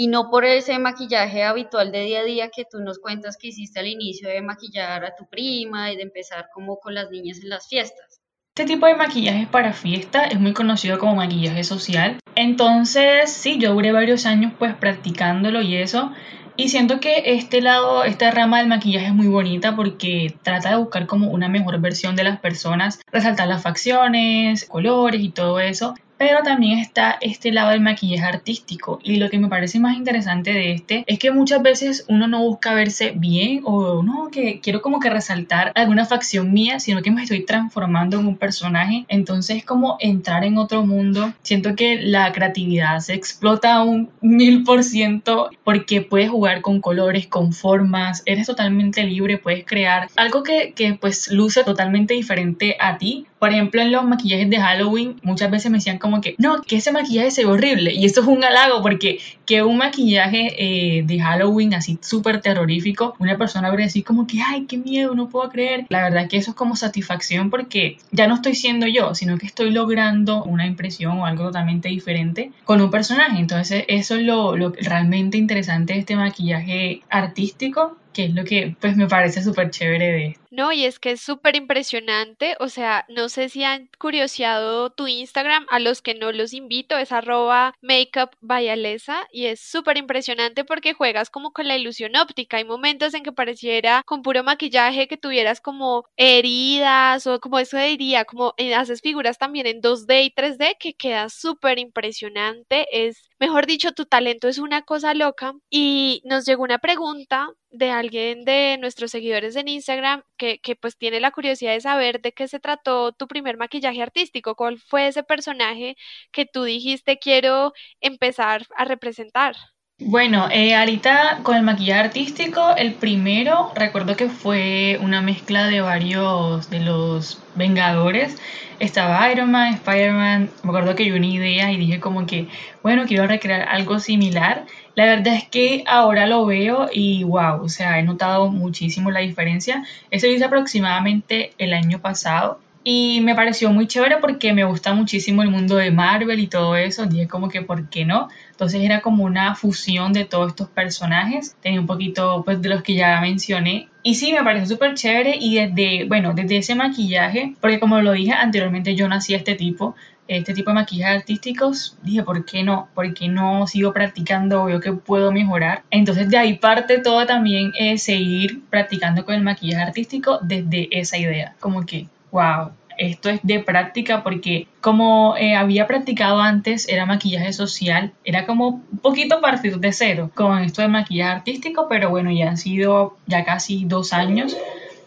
y 0.00 0.06
no 0.06 0.30
por 0.30 0.46
ese 0.46 0.78
maquillaje 0.78 1.42
habitual 1.42 1.92
de 1.92 2.00
día 2.04 2.20
a 2.20 2.24
día 2.24 2.48
que 2.48 2.64
tú 2.64 2.78
nos 2.78 2.98
cuentas 2.98 3.36
que 3.36 3.48
hiciste 3.48 3.80
al 3.80 3.86
inicio 3.86 4.30
de 4.30 4.40
maquillar 4.40 5.04
a 5.04 5.14
tu 5.14 5.28
prima 5.28 5.92
y 5.92 5.96
de 5.96 6.04
empezar 6.04 6.46
como 6.54 6.78
con 6.78 6.94
las 6.94 7.10
niñas 7.10 7.40
en 7.42 7.50
las 7.50 7.68
fiestas. 7.68 8.18
Este 8.56 8.72
tipo 8.72 8.86
de 8.86 8.94
maquillaje 8.94 9.46
para 9.50 9.74
fiesta 9.74 10.24
es 10.24 10.40
muy 10.40 10.54
conocido 10.54 10.98
como 10.98 11.16
maquillaje 11.16 11.64
social. 11.64 12.18
Entonces, 12.34 13.30
sí, 13.30 13.58
yo 13.58 13.74
duré 13.74 13.92
varios 13.92 14.24
años 14.24 14.54
pues 14.58 14.74
practicándolo 14.74 15.60
y 15.60 15.76
eso. 15.76 16.12
Y 16.56 16.70
siento 16.70 16.98
que 16.98 17.34
este 17.34 17.60
lado, 17.60 18.02
esta 18.04 18.30
rama 18.30 18.60
del 18.60 18.68
maquillaje 18.68 19.08
es 19.08 19.14
muy 19.14 19.28
bonita 19.28 19.76
porque 19.76 20.34
trata 20.42 20.70
de 20.70 20.76
buscar 20.76 21.06
como 21.06 21.28
una 21.28 21.50
mejor 21.50 21.78
versión 21.78 22.16
de 22.16 22.24
las 22.24 22.40
personas, 22.40 23.02
resaltar 23.12 23.48
las 23.48 23.62
facciones, 23.62 24.64
colores 24.64 25.20
y 25.20 25.28
todo 25.28 25.60
eso 25.60 25.94
pero 26.20 26.42
también 26.42 26.78
está 26.80 27.16
este 27.22 27.50
lado 27.50 27.70
del 27.70 27.80
maquillaje 27.80 28.26
artístico. 28.26 28.98
Y 29.02 29.16
lo 29.16 29.30
que 29.30 29.38
me 29.38 29.48
parece 29.48 29.80
más 29.80 29.96
interesante 29.96 30.52
de 30.52 30.72
este 30.72 31.02
es 31.06 31.18
que 31.18 31.30
muchas 31.30 31.62
veces 31.62 32.04
uno 32.08 32.28
no 32.28 32.42
busca 32.42 32.74
verse 32.74 33.14
bien 33.16 33.62
o 33.64 34.02
no, 34.02 34.28
que 34.30 34.60
quiero 34.60 34.82
como 34.82 35.00
que 35.00 35.08
resaltar 35.08 35.72
alguna 35.74 36.04
facción 36.04 36.52
mía, 36.52 36.78
sino 36.78 37.00
que 37.00 37.10
me 37.10 37.22
estoy 37.22 37.46
transformando 37.46 38.20
en 38.20 38.26
un 38.26 38.36
personaje, 38.36 39.06
entonces 39.08 39.56
es 39.56 39.64
como 39.64 39.96
entrar 39.98 40.44
en 40.44 40.58
otro 40.58 40.84
mundo, 40.84 41.32
siento 41.40 41.74
que 41.74 41.98
la 42.02 42.30
creatividad 42.32 43.00
se 43.00 43.14
explota 43.14 43.82
un 43.82 44.10
mil 44.20 44.62
por 44.64 44.84
ciento 44.84 45.48
porque 45.64 46.02
puedes 46.02 46.28
jugar 46.28 46.60
con 46.60 46.82
colores, 46.82 47.28
con 47.28 47.54
formas, 47.54 48.22
eres 48.26 48.46
totalmente 48.46 49.04
libre, 49.04 49.38
puedes 49.38 49.64
crear 49.64 50.08
algo 50.16 50.42
que, 50.42 50.74
que 50.74 50.92
pues 51.00 51.32
luce 51.32 51.64
totalmente 51.64 52.12
diferente 52.12 52.76
a 52.78 52.98
ti, 52.98 53.24
por 53.38 53.48
ejemplo 53.48 53.80
en 53.80 53.90
los 53.90 54.04
maquillajes 54.04 54.50
de 54.50 54.58
Halloween 54.58 55.16
muchas 55.22 55.50
veces 55.50 55.70
me 55.70 55.78
decían 55.78 55.96
como 55.96 56.09
como 56.10 56.20
que, 56.20 56.34
no, 56.38 56.62
que 56.62 56.76
ese 56.76 56.92
maquillaje 56.92 57.30
se 57.30 57.44
ve 57.44 57.52
horrible. 57.52 57.94
Y 57.94 58.04
eso 58.04 58.20
es 58.20 58.26
un 58.26 58.42
halago 58.42 58.82
porque 58.82 59.20
que 59.50 59.64
un 59.64 59.78
maquillaje 59.78 60.54
eh, 60.58 61.02
de 61.02 61.18
Halloween 61.18 61.74
así 61.74 61.98
súper 62.00 62.40
terrorífico, 62.40 63.16
una 63.18 63.36
persona 63.36 63.66
habría 63.66 63.86
decir 63.86 64.04
como 64.04 64.24
que, 64.24 64.40
ay, 64.40 64.66
qué 64.66 64.78
miedo, 64.78 65.12
no 65.16 65.28
puedo 65.28 65.50
creer. 65.50 65.86
La 65.88 66.04
verdad 66.04 66.28
que 66.28 66.36
eso 66.36 66.52
es 66.52 66.56
como 66.56 66.76
satisfacción 66.76 67.50
porque 67.50 67.98
ya 68.12 68.28
no 68.28 68.36
estoy 68.36 68.54
siendo 68.54 68.86
yo, 68.86 69.12
sino 69.16 69.38
que 69.38 69.46
estoy 69.46 69.72
logrando 69.72 70.44
una 70.44 70.68
impresión 70.68 71.18
o 71.18 71.26
algo 71.26 71.46
totalmente 71.46 71.88
diferente 71.88 72.52
con 72.62 72.80
un 72.80 72.92
personaje. 72.92 73.40
Entonces 73.40 73.82
eso 73.88 74.14
es 74.14 74.22
lo, 74.22 74.56
lo 74.56 74.70
realmente 74.70 75.36
interesante 75.36 75.94
de 75.94 75.98
este 75.98 76.14
maquillaje 76.14 77.02
artístico 77.10 77.96
que 78.12 78.24
es 78.24 78.34
lo 78.34 78.44
que 78.44 78.76
pues 78.80 78.96
me 78.96 79.06
parece 79.06 79.42
súper 79.42 79.70
chévere 79.70 80.12
de 80.12 80.36
No, 80.50 80.72
y 80.72 80.84
es 80.84 80.98
que 80.98 81.12
es 81.12 81.20
súper 81.20 81.56
impresionante, 81.56 82.56
o 82.58 82.68
sea, 82.68 83.04
no 83.08 83.28
sé 83.28 83.48
si 83.48 83.64
han 83.64 83.88
curioseado 83.98 84.90
tu 84.90 85.06
Instagram, 85.06 85.66
a 85.70 85.78
los 85.78 86.02
que 86.02 86.14
no 86.14 86.32
los 86.32 86.52
invito, 86.52 86.96
es 86.96 87.12
arroba 87.12 87.74
makeupbayalesa 87.82 89.28
y 89.32 89.39
es 89.46 89.60
súper 89.60 89.98
impresionante 89.98 90.64
porque 90.64 90.94
juegas 90.94 91.30
como 91.30 91.52
con 91.52 91.68
la 91.68 91.76
ilusión 91.76 92.16
óptica, 92.16 92.56
hay 92.58 92.64
momentos 92.64 93.14
en 93.14 93.22
que 93.22 93.32
pareciera 93.32 94.02
con 94.06 94.22
puro 94.22 94.42
maquillaje 94.44 95.08
que 95.08 95.16
tuvieras 95.16 95.60
como 95.60 96.04
heridas 96.16 97.26
o 97.26 97.40
como 97.40 97.58
eso 97.58 97.76
diría, 97.78 98.24
como 98.24 98.54
eh, 98.56 98.74
haces 98.74 99.00
figuras 99.00 99.38
también 99.38 99.66
en 99.66 99.80
2D 99.80 100.24
y 100.24 100.30
3D 100.30 100.76
que 100.78 100.94
queda 100.94 101.28
súper 101.28 101.78
impresionante, 101.78 102.86
es, 102.92 103.28
mejor 103.38 103.66
dicho, 103.66 103.92
tu 103.92 104.06
talento 104.06 104.48
es 104.48 104.58
una 104.58 104.82
cosa 104.82 105.14
loca. 105.14 105.52
Y 105.70 106.22
nos 106.24 106.44
llegó 106.46 106.62
una 106.62 106.78
pregunta 106.78 107.48
de 107.70 107.90
alguien 107.90 108.44
de 108.44 108.76
nuestros 108.80 109.10
seguidores 109.12 109.56
en 109.56 109.68
Instagram 109.68 110.22
que, 110.36 110.58
que, 110.60 110.76
pues 110.76 110.96
tiene 110.98 111.20
la 111.20 111.30
curiosidad 111.32 111.72
de 111.74 111.80
saber 111.80 112.20
de 112.20 112.32
qué 112.32 112.48
se 112.48 112.60
trató 112.60 113.12
tu 113.12 113.28
primer 113.28 113.56
maquillaje 113.56 114.02
artístico, 114.02 114.56
cuál 114.56 114.78
fue 114.78 115.06
ese 115.08 115.22
personaje 115.22 115.96
que 116.32 116.46
tú 116.46 116.64
dijiste 116.64 117.18
quiero 117.18 117.72
empezar 118.00 118.66
a 118.76 118.84
representar. 118.84 119.54
Bueno, 120.02 120.48
eh, 120.50 120.74
ahorita 120.74 121.40
con 121.42 121.56
el 121.56 121.62
maquillaje 121.62 122.00
artístico, 122.00 122.74
el 122.74 122.94
primero 122.94 123.70
recuerdo 123.74 124.16
que 124.16 124.30
fue 124.30 124.98
una 125.02 125.20
mezcla 125.20 125.66
de 125.66 125.82
varios 125.82 126.70
de 126.70 126.80
los 126.80 127.38
Vengadores. 127.54 128.38
Estaba 128.78 129.30
Iron 129.30 129.50
Man, 129.50 129.74
Spider-Man, 129.74 130.48
me 130.62 130.70
acuerdo 130.70 130.94
que 130.94 131.04
yo 131.04 131.16
una 131.16 131.26
idea 131.26 131.70
y 131.70 131.76
dije 131.76 132.00
como 132.00 132.24
que, 132.24 132.48
bueno, 132.82 133.04
quiero 133.06 133.26
recrear 133.26 133.68
algo 133.68 133.98
similar. 133.98 134.64
La 134.94 135.04
verdad 135.04 135.34
es 135.34 135.44
que 135.46 135.84
ahora 135.86 136.26
lo 136.26 136.46
veo 136.46 136.88
y 136.90 137.22
wow, 137.24 137.62
o 137.62 137.68
sea, 137.68 137.98
he 137.98 138.02
notado 138.02 138.50
muchísimo 138.50 139.10
la 139.10 139.20
diferencia. 139.20 139.84
Eso 140.10 140.26
lo 140.26 140.32
hice 140.32 140.46
aproximadamente 140.46 141.52
el 141.58 141.74
año 141.74 142.00
pasado 142.00 142.58
y 142.82 143.20
me 143.20 143.34
pareció 143.34 143.70
muy 143.70 143.86
chévere 143.86 144.16
porque 144.18 144.54
me 144.54 144.64
gusta 144.64 144.94
muchísimo 144.94 145.42
el 145.42 145.50
mundo 145.50 145.76
de 145.76 145.90
Marvel 145.90 146.38
y 146.40 146.46
todo 146.46 146.76
eso. 146.76 147.04
Dije 147.04 147.28
como 147.28 147.48
que, 147.48 147.60
¿por 147.60 147.90
qué 147.90 148.06
no? 148.06 148.28
Entonces 148.52 148.80
era 148.80 149.02
como 149.02 149.24
una 149.24 149.54
fusión 149.54 150.12
de 150.14 150.24
todos 150.24 150.48
estos 150.48 150.68
personajes. 150.68 151.56
Tenía 151.60 151.80
un 151.80 151.86
poquito 151.86 152.42
pues 152.44 152.62
de 152.62 152.70
los 152.70 152.82
que 152.82 152.94
ya 152.94 153.20
mencioné. 153.20 153.88
Y 154.02 154.14
sí, 154.14 154.32
me 154.32 154.42
pareció 154.42 154.76
súper 154.76 154.94
chévere 154.94 155.36
y 155.38 155.56
desde, 155.56 156.06
bueno, 156.06 156.32
desde 156.32 156.56
ese 156.56 156.74
maquillaje, 156.74 157.54
porque 157.60 157.78
como 157.78 158.00
lo 158.00 158.12
dije 158.12 158.32
anteriormente, 158.32 158.94
yo 158.94 159.06
nací 159.08 159.34
a 159.34 159.36
este 159.36 159.56
tipo, 159.56 159.94
este 160.26 160.54
tipo 160.54 160.70
de 160.70 160.74
maquillajes 160.76 161.20
artísticos, 161.20 161.98
dije, 162.02 162.22
¿por 162.22 162.46
qué 162.46 162.62
no? 162.62 162.88
¿Por 162.94 163.12
qué 163.12 163.28
no 163.28 163.66
sigo 163.66 163.92
practicando? 163.92 164.64
Veo 164.64 164.80
que 164.80 164.92
puedo 164.92 165.32
mejorar. 165.32 165.82
Entonces 165.90 166.30
de 166.30 166.38
ahí 166.38 166.54
parte 166.54 166.98
todo 167.00 167.26
también 167.26 167.72
es 167.78 168.04
seguir 168.04 168.62
practicando 168.70 169.26
con 169.26 169.34
el 169.34 169.42
maquillaje 169.42 169.82
artístico 169.82 170.38
desde 170.40 170.88
esa 170.98 171.18
idea. 171.18 171.54
Como 171.60 171.84
que 171.84 172.08
wow, 172.32 172.70
esto 172.98 173.30
es 173.30 173.40
de 173.42 173.60
práctica 173.60 174.22
porque 174.22 174.68
como 174.80 175.34
eh, 175.36 175.54
había 175.56 175.86
practicado 175.86 176.40
antes 176.40 176.88
era 176.88 177.06
maquillaje 177.06 177.52
social, 177.52 178.12
era 178.24 178.46
como 178.46 178.82
un 178.92 178.98
poquito 178.98 179.40
partir 179.40 179.78
de 179.78 179.92
cero 179.92 180.30
con 180.34 180.58
esto 180.58 180.82
de 180.82 180.88
maquillaje 180.88 181.30
artístico, 181.30 181.86
pero 181.88 182.10
bueno, 182.10 182.30
ya 182.30 182.50
han 182.50 182.58
sido 182.58 183.16
ya 183.26 183.44
casi 183.44 183.84
dos 183.86 184.12
años 184.12 184.56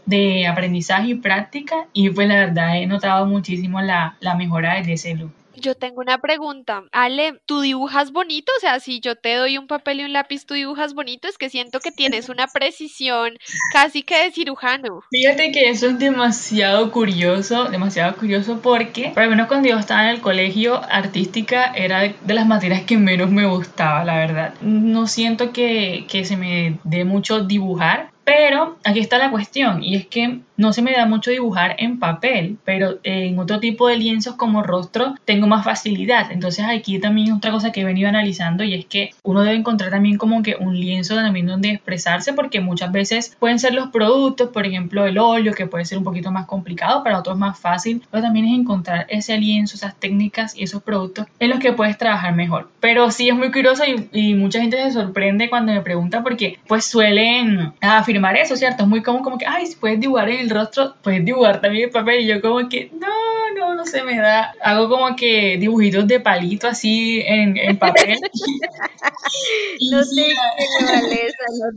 de 0.06 0.48
aprendizaje 0.48 1.10
y 1.10 1.16
práctica 1.16 1.88
y 1.94 2.10
pues 2.10 2.28
la 2.28 2.36
verdad 2.36 2.78
he 2.78 2.88
notado 2.88 3.26
muchísimo 3.26 3.80
la, 3.82 4.18
la 4.20 4.36
mejora 4.36 4.76
desde 4.76 4.94
ese 4.94 5.16
look. 5.16 5.32
Yo 5.64 5.76
tengo 5.76 6.02
una 6.02 6.18
pregunta. 6.18 6.84
Ale, 6.92 7.40
¿tú 7.46 7.62
dibujas 7.62 8.12
bonito? 8.12 8.52
O 8.58 8.60
sea, 8.60 8.82
si 8.82 9.00
yo 9.00 9.16
te 9.16 9.36
doy 9.36 9.58
un 9.58 9.68
papel 9.68 10.02
y 10.02 10.04
un 10.04 10.12
lápiz, 10.12 10.46
¿tú 10.46 10.56
dibujas 10.56 10.94
bonito? 10.94 11.30
Es 11.30 11.38
que 11.38 11.50
siento 11.50 11.80
que 11.80 11.92
tienes 11.92 12.28
una 12.28 12.48
precisión 12.48 13.38
casi 13.72 14.04
que 14.04 14.26
de 14.26 14.32
cirujano. 14.32 15.04
Fíjate 15.10 15.54
que 15.54 15.70
eso 15.70 15.88
es 15.88 16.00
demasiado 16.00 16.92
curioso, 16.92 17.70
demasiado 17.70 18.18
curioso 18.18 18.60
porque, 18.62 19.12
por 19.14 19.24
lo 19.24 19.30
menos 19.30 19.48
cuando 19.48 19.70
yo 19.70 19.80
estaba 19.80 20.04
en 20.04 20.16
el 20.16 20.20
colegio, 20.22 20.82
artística 20.84 21.68
era 21.74 22.02
de 22.02 22.34
las 22.34 22.46
materias 22.46 22.84
que 22.84 22.98
menos 22.98 23.32
me 23.32 23.46
gustaba, 23.46 24.04
la 24.04 24.18
verdad. 24.18 24.56
No 24.60 25.08
siento 25.08 25.54
que, 25.54 26.06
que 26.10 26.26
se 26.26 26.36
me 26.36 26.78
dé 26.84 27.06
mucho 27.06 27.46
dibujar, 27.46 28.12
pero 28.24 28.78
aquí 28.84 29.00
está 29.00 29.18
la 29.18 29.32
cuestión 29.32 29.84
y 29.84 29.96
es 29.96 30.08
que 30.08 30.40
no 30.56 30.72
se 30.72 30.82
me 30.82 30.94
da 30.94 31.06
mucho 31.06 31.32
dibujar 31.32 31.76
en 31.80 32.00
papel, 32.00 32.58
pero 32.64 33.00
en 33.04 33.38
otro 33.40 33.60
tipo 33.60 33.88
de 33.88 33.98
lienzos 33.98 34.36
como 34.36 34.64
rostro 34.64 35.16
tengo 35.26 35.48
más 35.48 35.66
facilidad. 35.66 36.32
Entonces 36.32 36.66
aquí 36.66 37.00
también 37.00 37.34
otra 37.34 37.52
cosa 37.52 37.72
que 37.72 37.82
he 37.82 37.86
venido 37.86 38.08
analizando 38.08 38.64
y 38.64 38.74
es 38.74 38.86
que 38.86 39.12
uno 39.24 39.42
debe 39.42 39.58
encontrar 39.58 39.92
también 39.92 40.18
como 40.18 40.44
que 40.44 40.56
un 40.56 40.80
lienzo 40.80 41.16
también 41.16 41.48
donde 41.48 41.72
expresarse 41.72 42.34
porque 42.34 42.62
muchas 42.62 42.92
veces 42.92 43.36
pueden 43.40 43.60
ser 43.60 43.74
los 43.74 43.90
productos, 43.90 44.50
por 44.50 44.66
ejemplo 44.66 45.06
el 45.06 45.18
óleo 45.18 45.54
que 45.54 45.68
puede 45.68 45.86
ser 45.86 45.98
un 45.98 46.04
poquito 46.04 46.32
más 46.32 46.46
complicado, 46.46 47.04
para 47.04 47.20
otros 47.20 47.38
más 47.38 47.60
fácil, 47.60 48.04
pero 48.10 48.24
también 48.24 48.46
es 48.46 48.60
encontrar 48.60 49.06
ese 49.10 49.38
lienzo, 49.38 49.76
esas 49.76 50.00
técnicas 50.00 50.56
y 50.56 50.64
esos 50.64 50.84
productos 50.84 51.26
en 51.40 51.50
los 51.50 51.60
que 51.60 51.74
puedes 51.74 51.98
trabajar 51.98 52.34
mejor. 52.34 52.70
Pero 52.80 53.12
sí 53.12 53.28
es 53.28 53.36
muy 53.36 53.52
curioso 53.52 53.84
y, 53.86 54.34
mucha 54.34 54.60
gente 54.60 54.82
se 54.84 54.92
sorprende 54.92 55.50
cuando 55.50 55.72
me 55.72 55.82
pregunta 55.82 56.24
porque 56.24 56.60
pues 56.68 56.86
suelen 56.86 57.74
afirmar 57.82 58.13
eso, 58.36 58.56
¿cierto? 58.56 58.84
Es 58.84 58.90
muy 58.90 59.02
común 59.02 59.24
como 59.24 59.38
que, 59.38 59.46
ay, 59.46 59.68
si 59.68 59.76
puedes 59.76 60.00
dibujar 60.00 60.30
en 60.30 60.40
el 60.40 60.50
rostro, 60.50 60.96
puedes 61.02 61.24
dibujar 61.24 61.62
también 61.62 61.86
el 61.86 61.92
papel. 61.92 62.22
Y 62.22 62.28
yo 62.28 62.42
como 62.42 62.68
que, 62.70 62.92
no, 62.94 63.52
no, 63.58 63.76
no 63.76 63.86
se 63.86 64.04
me 64.04 64.18
da. 64.18 64.54
Hago 64.62 64.90
como 64.90 65.16
que 65.16 65.58
dibujitos 65.58 66.08
de 66.08 66.20
palito 66.20 66.68
así 66.68 67.22
en, 67.26 67.58
en 67.58 67.78
papel. 67.78 68.20
no 69.92 70.04
sé 70.04 70.26
qué 70.26 71.28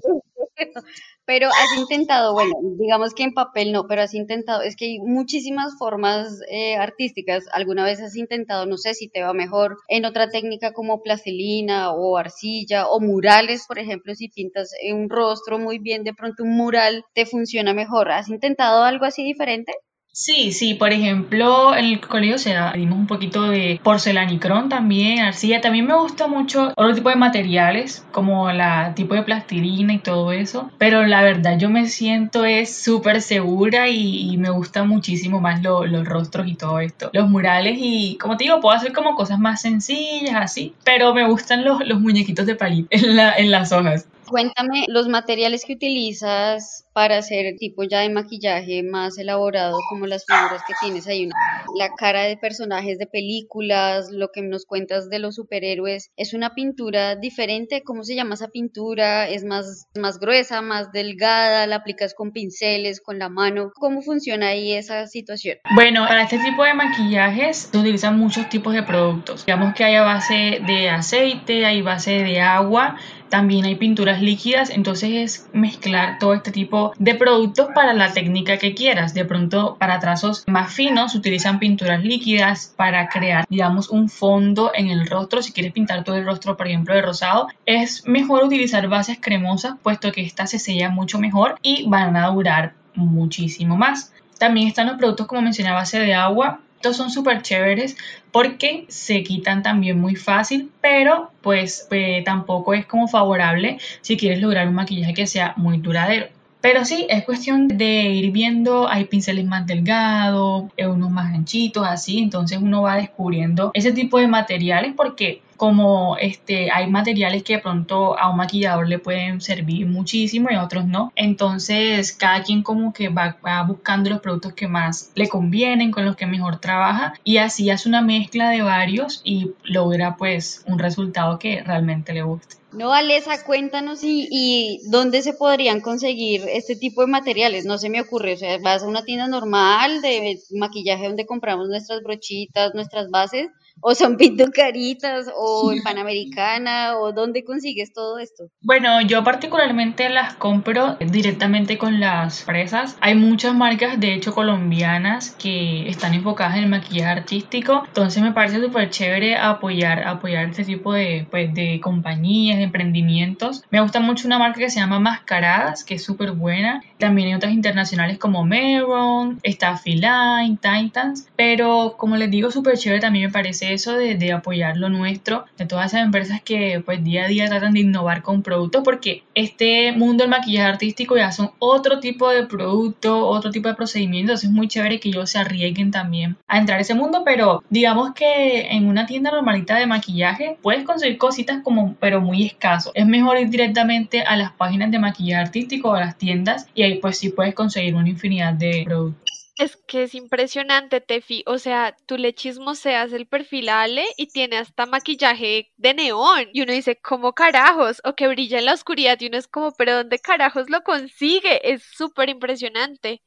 no 0.06 0.22
pero 1.26 1.48
has 1.48 1.78
intentado, 1.78 2.32
bueno, 2.32 2.54
digamos 2.78 3.12
que 3.14 3.24
en 3.24 3.34
papel 3.34 3.72
no, 3.72 3.86
pero 3.88 4.02
has 4.02 4.14
intentado, 4.14 4.62
es 4.62 4.76
que 4.76 4.86
hay 4.86 4.98
muchísimas 5.00 5.76
formas 5.78 6.40
eh, 6.50 6.76
artísticas. 6.76 7.44
Alguna 7.52 7.84
vez 7.84 8.00
has 8.00 8.16
intentado, 8.16 8.64
no 8.66 8.78
sé 8.78 8.94
si 8.94 9.08
te 9.08 9.22
va 9.22 9.32
mejor 9.34 9.76
en 9.88 10.04
otra 10.04 10.28
técnica 10.30 10.72
como 10.72 11.02
plastilina 11.02 11.92
o 11.92 12.16
arcilla 12.16 12.86
o 12.88 13.00
murales, 13.00 13.66
por 13.66 13.78
ejemplo, 13.78 14.14
si 14.14 14.28
pintas 14.28 14.70
un 14.92 15.10
rostro 15.10 15.58
muy 15.58 15.78
bien, 15.78 16.04
de 16.04 16.14
pronto 16.14 16.44
un 16.44 16.56
mural 16.56 17.04
te 17.14 17.26
funciona 17.26 17.74
mejor. 17.74 18.10
¿Has 18.12 18.28
intentado 18.28 18.84
algo 18.84 19.04
así 19.04 19.24
diferente? 19.24 19.72
Sí, 20.18 20.50
sí, 20.52 20.72
por 20.72 20.94
ejemplo, 20.94 21.76
en 21.76 21.84
el 21.84 22.00
colegio 22.00 22.38
se 22.38 22.54
dimos 22.74 22.98
un 22.98 23.06
poquito 23.06 23.50
de 23.50 23.78
porcelanicrón 23.84 24.70
también, 24.70 25.18
arcilla. 25.18 25.60
También 25.60 25.86
me 25.86 25.94
gusta 25.94 26.26
mucho 26.26 26.72
otro 26.74 26.94
tipo 26.94 27.10
de 27.10 27.16
materiales, 27.16 28.02
como 28.12 28.50
la 28.50 28.94
tipo 28.94 29.14
de 29.14 29.24
plastilina 29.24 29.92
y 29.92 29.98
todo 29.98 30.32
eso. 30.32 30.70
Pero 30.78 31.04
la 31.04 31.20
verdad, 31.20 31.58
yo 31.58 31.68
me 31.68 31.86
siento 31.86 32.46
es 32.46 32.74
súper 32.74 33.20
segura 33.20 33.90
y, 33.90 34.38
me 34.38 34.48
gusta 34.48 34.84
muchísimo 34.84 35.38
más 35.42 35.62
los 35.62 36.08
rostros 36.08 36.46
y 36.48 36.54
todo 36.54 36.80
esto. 36.80 37.10
Los 37.12 37.28
murales 37.28 37.76
y, 37.78 38.16
como 38.16 38.38
te 38.38 38.44
digo, 38.44 38.62
puedo 38.62 38.74
hacer 38.74 38.94
como 38.94 39.16
cosas 39.16 39.38
más 39.38 39.60
sencillas, 39.60 40.36
así. 40.36 40.74
Pero 40.82 41.12
me 41.12 41.28
gustan 41.28 41.62
los, 41.62 41.86
los 41.86 42.00
muñequitos 42.00 42.46
de 42.46 42.54
palito 42.54 42.88
en, 42.90 43.16
la, 43.16 43.34
en 43.36 43.50
las 43.50 43.70
hojas. 43.70 44.06
Cuéntame 44.28 44.84
los 44.88 45.08
materiales 45.08 45.64
que 45.64 45.74
utilizas 45.74 46.86
para 46.92 47.18
hacer 47.18 47.56
tipo 47.58 47.84
ya 47.84 48.00
de 48.00 48.10
maquillaje 48.10 48.82
más 48.82 49.18
elaborado, 49.18 49.76
como 49.90 50.06
las 50.06 50.24
figuras 50.24 50.62
que 50.66 50.72
tienes 50.80 51.06
ahí, 51.06 51.28
la 51.76 51.90
cara 51.94 52.22
de 52.22 52.36
personajes 52.36 52.98
de 52.98 53.06
películas, 53.06 54.10
lo 54.10 54.28
que 54.32 54.42
nos 54.42 54.64
cuentas 54.64 55.10
de 55.10 55.18
los 55.18 55.34
superhéroes. 55.34 56.10
¿Es 56.16 56.32
una 56.32 56.54
pintura 56.54 57.14
diferente? 57.16 57.82
¿Cómo 57.84 58.02
se 58.02 58.14
llama 58.14 58.34
esa 58.34 58.48
pintura? 58.48 59.28
¿Es 59.28 59.44
más, 59.44 59.88
más 59.94 60.18
gruesa, 60.18 60.62
más 60.62 60.90
delgada? 60.90 61.66
¿La 61.66 61.76
aplicas 61.76 62.14
con 62.14 62.32
pinceles, 62.32 63.00
con 63.00 63.18
la 63.18 63.28
mano? 63.28 63.72
¿Cómo 63.74 64.00
funciona 64.00 64.48
ahí 64.48 64.72
esa 64.72 65.06
situación? 65.06 65.58
Bueno, 65.74 66.06
para 66.06 66.22
este 66.22 66.38
tipo 66.38 66.64
de 66.64 66.74
maquillajes 66.74 67.68
se 67.70 67.78
utilizan 67.78 68.18
muchos 68.18 68.48
tipos 68.48 68.72
de 68.72 68.82
productos. 68.82 69.44
Digamos 69.44 69.74
que 69.74 69.84
hay 69.84 69.96
a 69.96 70.02
base 70.02 70.60
de 70.66 70.88
aceite, 70.88 71.66
hay 71.66 71.82
base 71.82 72.22
de 72.22 72.40
agua 72.40 72.96
también 73.28 73.64
hay 73.64 73.76
pinturas 73.76 74.22
líquidas, 74.22 74.70
entonces 74.70 75.10
es 75.12 75.48
mezclar 75.52 76.18
todo 76.18 76.34
este 76.34 76.52
tipo 76.52 76.92
de 76.98 77.14
productos 77.14 77.68
para 77.74 77.92
la 77.92 78.12
técnica 78.12 78.58
que 78.58 78.74
quieras. 78.74 79.14
De 79.14 79.24
pronto, 79.24 79.76
para 79.78 80.00
trazos 80.00 80.44
más 80.46 80.72
finos, 80.72 81.14
utilizan 81.14 81.58
pinturas 81.58 82.04
líquidas 82.04 82.72
para 82.76 83.08
crear, 83.08 83.44
digamos, 83.48 83.90
un 83.90 84.08
fondo 84.08 84.72
en 84.74 84.88
el 84.88 85.06
rostro. 85.06 85.42
Si 85.42 85.52
quieres 85.52 85.72
pintar 85.72 86.04
todo 86.04 86.16
el 86.16 86.24
rostro, 86.24 86.56
por 86.56 86.66
ejemplo, 86.66 86.94
de 86.94 87.02
rosado, 87.02 87.48
es 87.64 88.06
mejor 88.06 88.44
utilizar 88.44 88.88
bases 88.88 89.18
cremosas, 89.20 89.74
puesto 89.82 90.12
que 90.12 90.22
estas 90.22 90.50
se 90.50 90.58
sellan 90.58 90.94
mucho 90.94 91.18
mejor 91.18 91.58
y 91.62 91.88
van 91.88 92.16
a 92.16 92.28
durar 92.28 92.74
muchísimo 92.94 93.76
más. 93.76 94.12
También 94.38 94.68
están 94.68 94.86
los 94.86 94.96
productos, 94.96 95.26
como 95.26 95.42
mencioné, 95.42 95.70
a 95.70 95.74
base 95.74 95.98
de 95.98 96.14
agua 96.14 96.60
Estos 96.76 96.96
son 96.96 97.10
súper 97.10 97.42
chéveres 97.42 97.96
porque 98.30 98.84
se 98.88 99.22
quitan 99.22 99.62
también 99.62 100.00
muy 100.00 100.14
fácil, 100.14 100.70
pero 100.80 101.30
pues 101.40 101.88
eh, 101.90 102.22
tampoco 102.24 102.74
es 102.74 102.86
como 102.86 103.08
favorable 103.08 103.78
si 104.02 104.16
quieres 104.16 104.40
lograr 104.40 104.68
un 104.68 104.74
maquillaje 104.74 105.14
que 105.14 105.26
sea 105.26 105.54
muy 105.56 105.78
duradero. 105.78 106.28
Pero 106.60 106.84
sí, 106.84 107.06
es 107.08 107.24
cuestión 107.24 107.68
de 107.68 108.10
ir 108.10 108.32
viendo, 108.32 108.88
hay 108.88 109.04
pinceles 109.04 109.44
más 109.44 109.66
delgados, 109.66 110.64
eh, 110.76 110.86
unos 110.86 111.10
más 111.10 111.32
anchitos, 111.32 111.86
así, 111.86 112.18
entonces 112.18 112.58
uno 112.60 112.82
va 112.82 112.96
descubriendo 112.96 113.70
ese 113.72 113.92
tipo 113.92 114.18
de 114.18 114.26
materiales 114.26 114.92
porque 114.96 115.42
como 115.56 116.16
este, 116.18 116.70
hay 116.70 116.88
materiales 116.88 117.42
que 117.42 117.54
de 117.54 117.58
pronto 117.60 118.18
a 118.18 118.30
un 118.30 118.36
maquillador 118.36 118.88
le 118.88 118.98
pueden 118.98 119.40
servir 119.40 119.86
muchísimo 119.86 120.48
y 120.50 120.54
a 120.54 120.64
otros 120.64 120.86
no. 120.86 121.12
Entonces, 121.16 122.12
cada 122.12 122.42
quien 122.42 122.62
como 122.62 122.92
que 122.92 123.08
va, 123.08 123.36
buscando 123.66 124.10
los 124.10 124.20
productos 124.20 124.52
que 124.52 124.68
más 124.68 125.10
le 125.14 125.28
convienen, 125.28 125.90
con 125.90 126.04
los 126.04 126.16
que 126.16 126.26
mejor 126.26 126.58
trabaja 126.58 127.14
y 127.24 127.38
así 127.38 127.70
hace 127.70 127.88
una 127.88 128.02
mezcla 128.02 128.50
de 128.50 128.62
varios 128.62 129.20
y 129.24 129.52
logra 129.64 130.16
pues 130.16 130.62
un 130.66 130.78
resultado 130.78 131.38
que 131.38 131.62
realmente 131.62 132.12
le 132.12 132.22
guste. 132.22 132.56
No, 132.72 132.92
Alesa, 132.92 133.42
cuéntanos 133.42 134.04
y, 134.04 134.28
y, 134.30 134.80
dónde 134.90 135.22
se 135.22 135.32
podrían 135.32 135.80
conseguir 135.80 136.42
este 136.46 136.76
tipo 136.76 137.00
de 137.00 137.06
materiales. 137.06 137.64
No 137.64 137.78
se 137.78 137.88
me 137.88 138.02
ocurre, 138.02 138.34
o 138.34 138.36
sea, 138.36 138.58
vas 138.58 138.82
a 138.82 138.86
una 138.86 139.04
tienda 139.04 139.26
normal 139.28 140.02
de 140.02 140.38
maquillaje 140.50 141.06
donde 141.06 141.24
compramos 141.24 141.68
nuestras 141.68 142.02
brochitas, 142.02 142.74
nuestras 142.74 143.08
bases, 143.08 143.48
o 143.80 143.94
son 143.94 144.16
pintucaritas 144.16 145.26
o 145.36 145.72
en 145.72 145.82
Panamericana 145.82 146.98
o 146.98 147.12
dónde 147.12 147.44
consigues 147.44 147.92
todo 147.92 148.18
esto? 148.18 148.44
Bueno, 148.60 149.00
yo 149.02 149.22
particularmente 149.22 150.08
las 150.08 150.34
compro 150.34 150.96
directamente 150.98 151.78
con 151.78 152.00
las 152.00 152.42
fresas. 152.42 152.96
Hay 153.00 153.14
muchas 153.14 153.54
marcas, 153.54 154.00
de 154.00 154.14
hecho 154.14 154.34
colombianas, 154.34 155.30
que 155.38 155.88
están 155.88 156.14
enfocadas 156.14 156.56
en 156.56 156.64
el 156.64 156.70
maquillaje 156.70 157.10
artístico. 157.10 157.82
Entonces 157.86 158.22
me 158.22 158.32
parece 158.32 158.60
súper 158.60 158.90
chévere 158.90 159.36
apoyar, 159.36 160.06
apoyar 160.06 160.48
este 160.48 160.64
tipo 160.64 160.92
de, 160.92 161.26
pues, 161.30 161.52
de 161.54 161.80
compañías, 161.80 162.58
de 162.58 162.64
emprendimientos. 162.64 163.62
Me 163.70 163.80
gusta 163.80 164.00
mucho 164.00 164.26
una 164.26 164.38
marca 164.38 164.60
que 164.60 164.70
se 164.70 164.80
llama 164.80 165.00
Mascaradas, 165.00 165.84
que 165.84 165.94
es 165.94 166.04
súper 166.04 166.32
buena. 166.32 166.82
También 166.98 167.28
hay 167.28 167.34
otras 167.34 167.52
internacionales 167.52 168.18
como 168.18 168.44
Meron, 168.44 169.38
está 169.42 169.76
Feline, 169.76 170.58
Titans. 170.60 171.28
Pero 171.36 171.94
como 171.96 172.16
les 172.16 172.30
digo, 172.30 172.50
súper 172.50 172.78
chévere 172.78 173.00
también 173.00 173.26
me 173.26 173.32
parece 173.32 173.65
eso 173.72 173.96
de, 173.96 174.32
apoyar 174.32 174.76
lo 174.76 174.88
nuestro, 174.88 175.44
de 175.56 175.66
todas 175.66 175.86
esas 175.86 176.04
empresas 176.04 176.42
que 176.42 176.82
pues 176.84 177.02
día 177.02 177.24
a 177.24 177.28
día 177.28 177.46
tratan 177.46 177.72
de 177.72 177.80
innovar 177.80 178.22
con 178.22 178.42
productos, 178.42 178.82
porque 178.84 179.22
este 179.34 179.92
mundo 179.92 180.24
del 180.24 180.30
maquillaje 180.30 180.68
artístico 180.68 181.16
ya 181.16 181.32
son 181.32 181.52
otro 181.58 182.00
tipo 182.00 182.28
de 182.28 182.46
producto, 182.46 183.26
otro 183.26 183.50
tipo 183.50 183.68
de 183.68 183.74
procedimientos, 183.74 184.44
es 184.44 184.50
muy 184.50 184.68
chévere 184.68 185.00
que 185.00 185.08
ellos 185.08 185.30
se 185.30 185.38
arriesguen 185.38 185.90
también 185.90 186.36
a 186.48 186.58
entrar 186.58 186.78
a 186.78 186.82
ese 186.82 186.94
mundo, 186.94 187.22
pero 187.24 187.62
digamos 187.70 188.12
que 188.14 188.68
en 188.70 188.86
una 188.86 189.06
tienda 189.06 189.30
normalita 189.30 189.76
de 189.76 189.86
maquillaje 189.86 190.58
puedes 190.62 190.84
conseguir 190.84 191.18
cositas 191.18 191.62
como, 191.62 191.94
pero 192.00 192.20
muy 192.20 192.44
escaso. 192.44 192.90
Es 192.94 193.06
mejor 193.06 193.38
ir 193.38 193.48
directamente 193.48 194.22
a 194.22 194.36
las 194.36 194.52
páginas 194.52 194.90
de 194.90 194.98
maquillaje 194.98 195.42
artístico 195.42 195.90
o 195.90 195.94
a 195.94 196.00
las 196.00 196.18
tiendas 196.18 196.66
y 196.74 196.82
ahí 196.82 196.98
pues 196.98 197.18
sí 197.18 197.30
puedes 197.30 197.54
conseguir 197.54 197.94
una 197.94 198.08
infinidad 198.08 198.54
de 198.54 198.82
productos. 198.84 199.25
Es 199.58 199.76
que 199.76 200.02
es 200.02 200.14
impresionante, 200.14 201.00
Tefi. 201.00 201.42
O 201.46 201.56
sea, 201.58 201.96
tú 202.04 202.18
le 202.18 202.34
chismoseas 202.34 203.12
el 203.14 203.26
perfil 203.26 203.70
Ale 203.70 204.04
y 204.18 204.26
tiene 204.26 204.58
hasta 204.58 204.84
maquillaje 204.84 205.72
de 205.78 205.94
neón. 205.94 206.48
Y 206.52 206.60
uno 206.60 206.72
dice, 206.72 206.96
¿cómo 206.96 207.32
carajos? 207.32 208.02
O 208.04 208.14
que 208.14 208.28
brilla 208.28 208.58
en 208.58 208.66
la 208.66 208.74
oscuridad. 208.74 209.18
Y 209.18 209.28
uno 209.28 209.38
es 209.38 209.48
como, 209.48 209.72
¿pero 209.72 209.94
dónde 209.94 210.18
carajos 210.18 210.68
lo 210.68 210.82
consigue? 210.82 211.72
Es 211.72 211.82
súper 211.82 212.28
impresionante. 212.28 213.22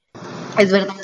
Es 0.57 0.71
verdad, 0.71 0.95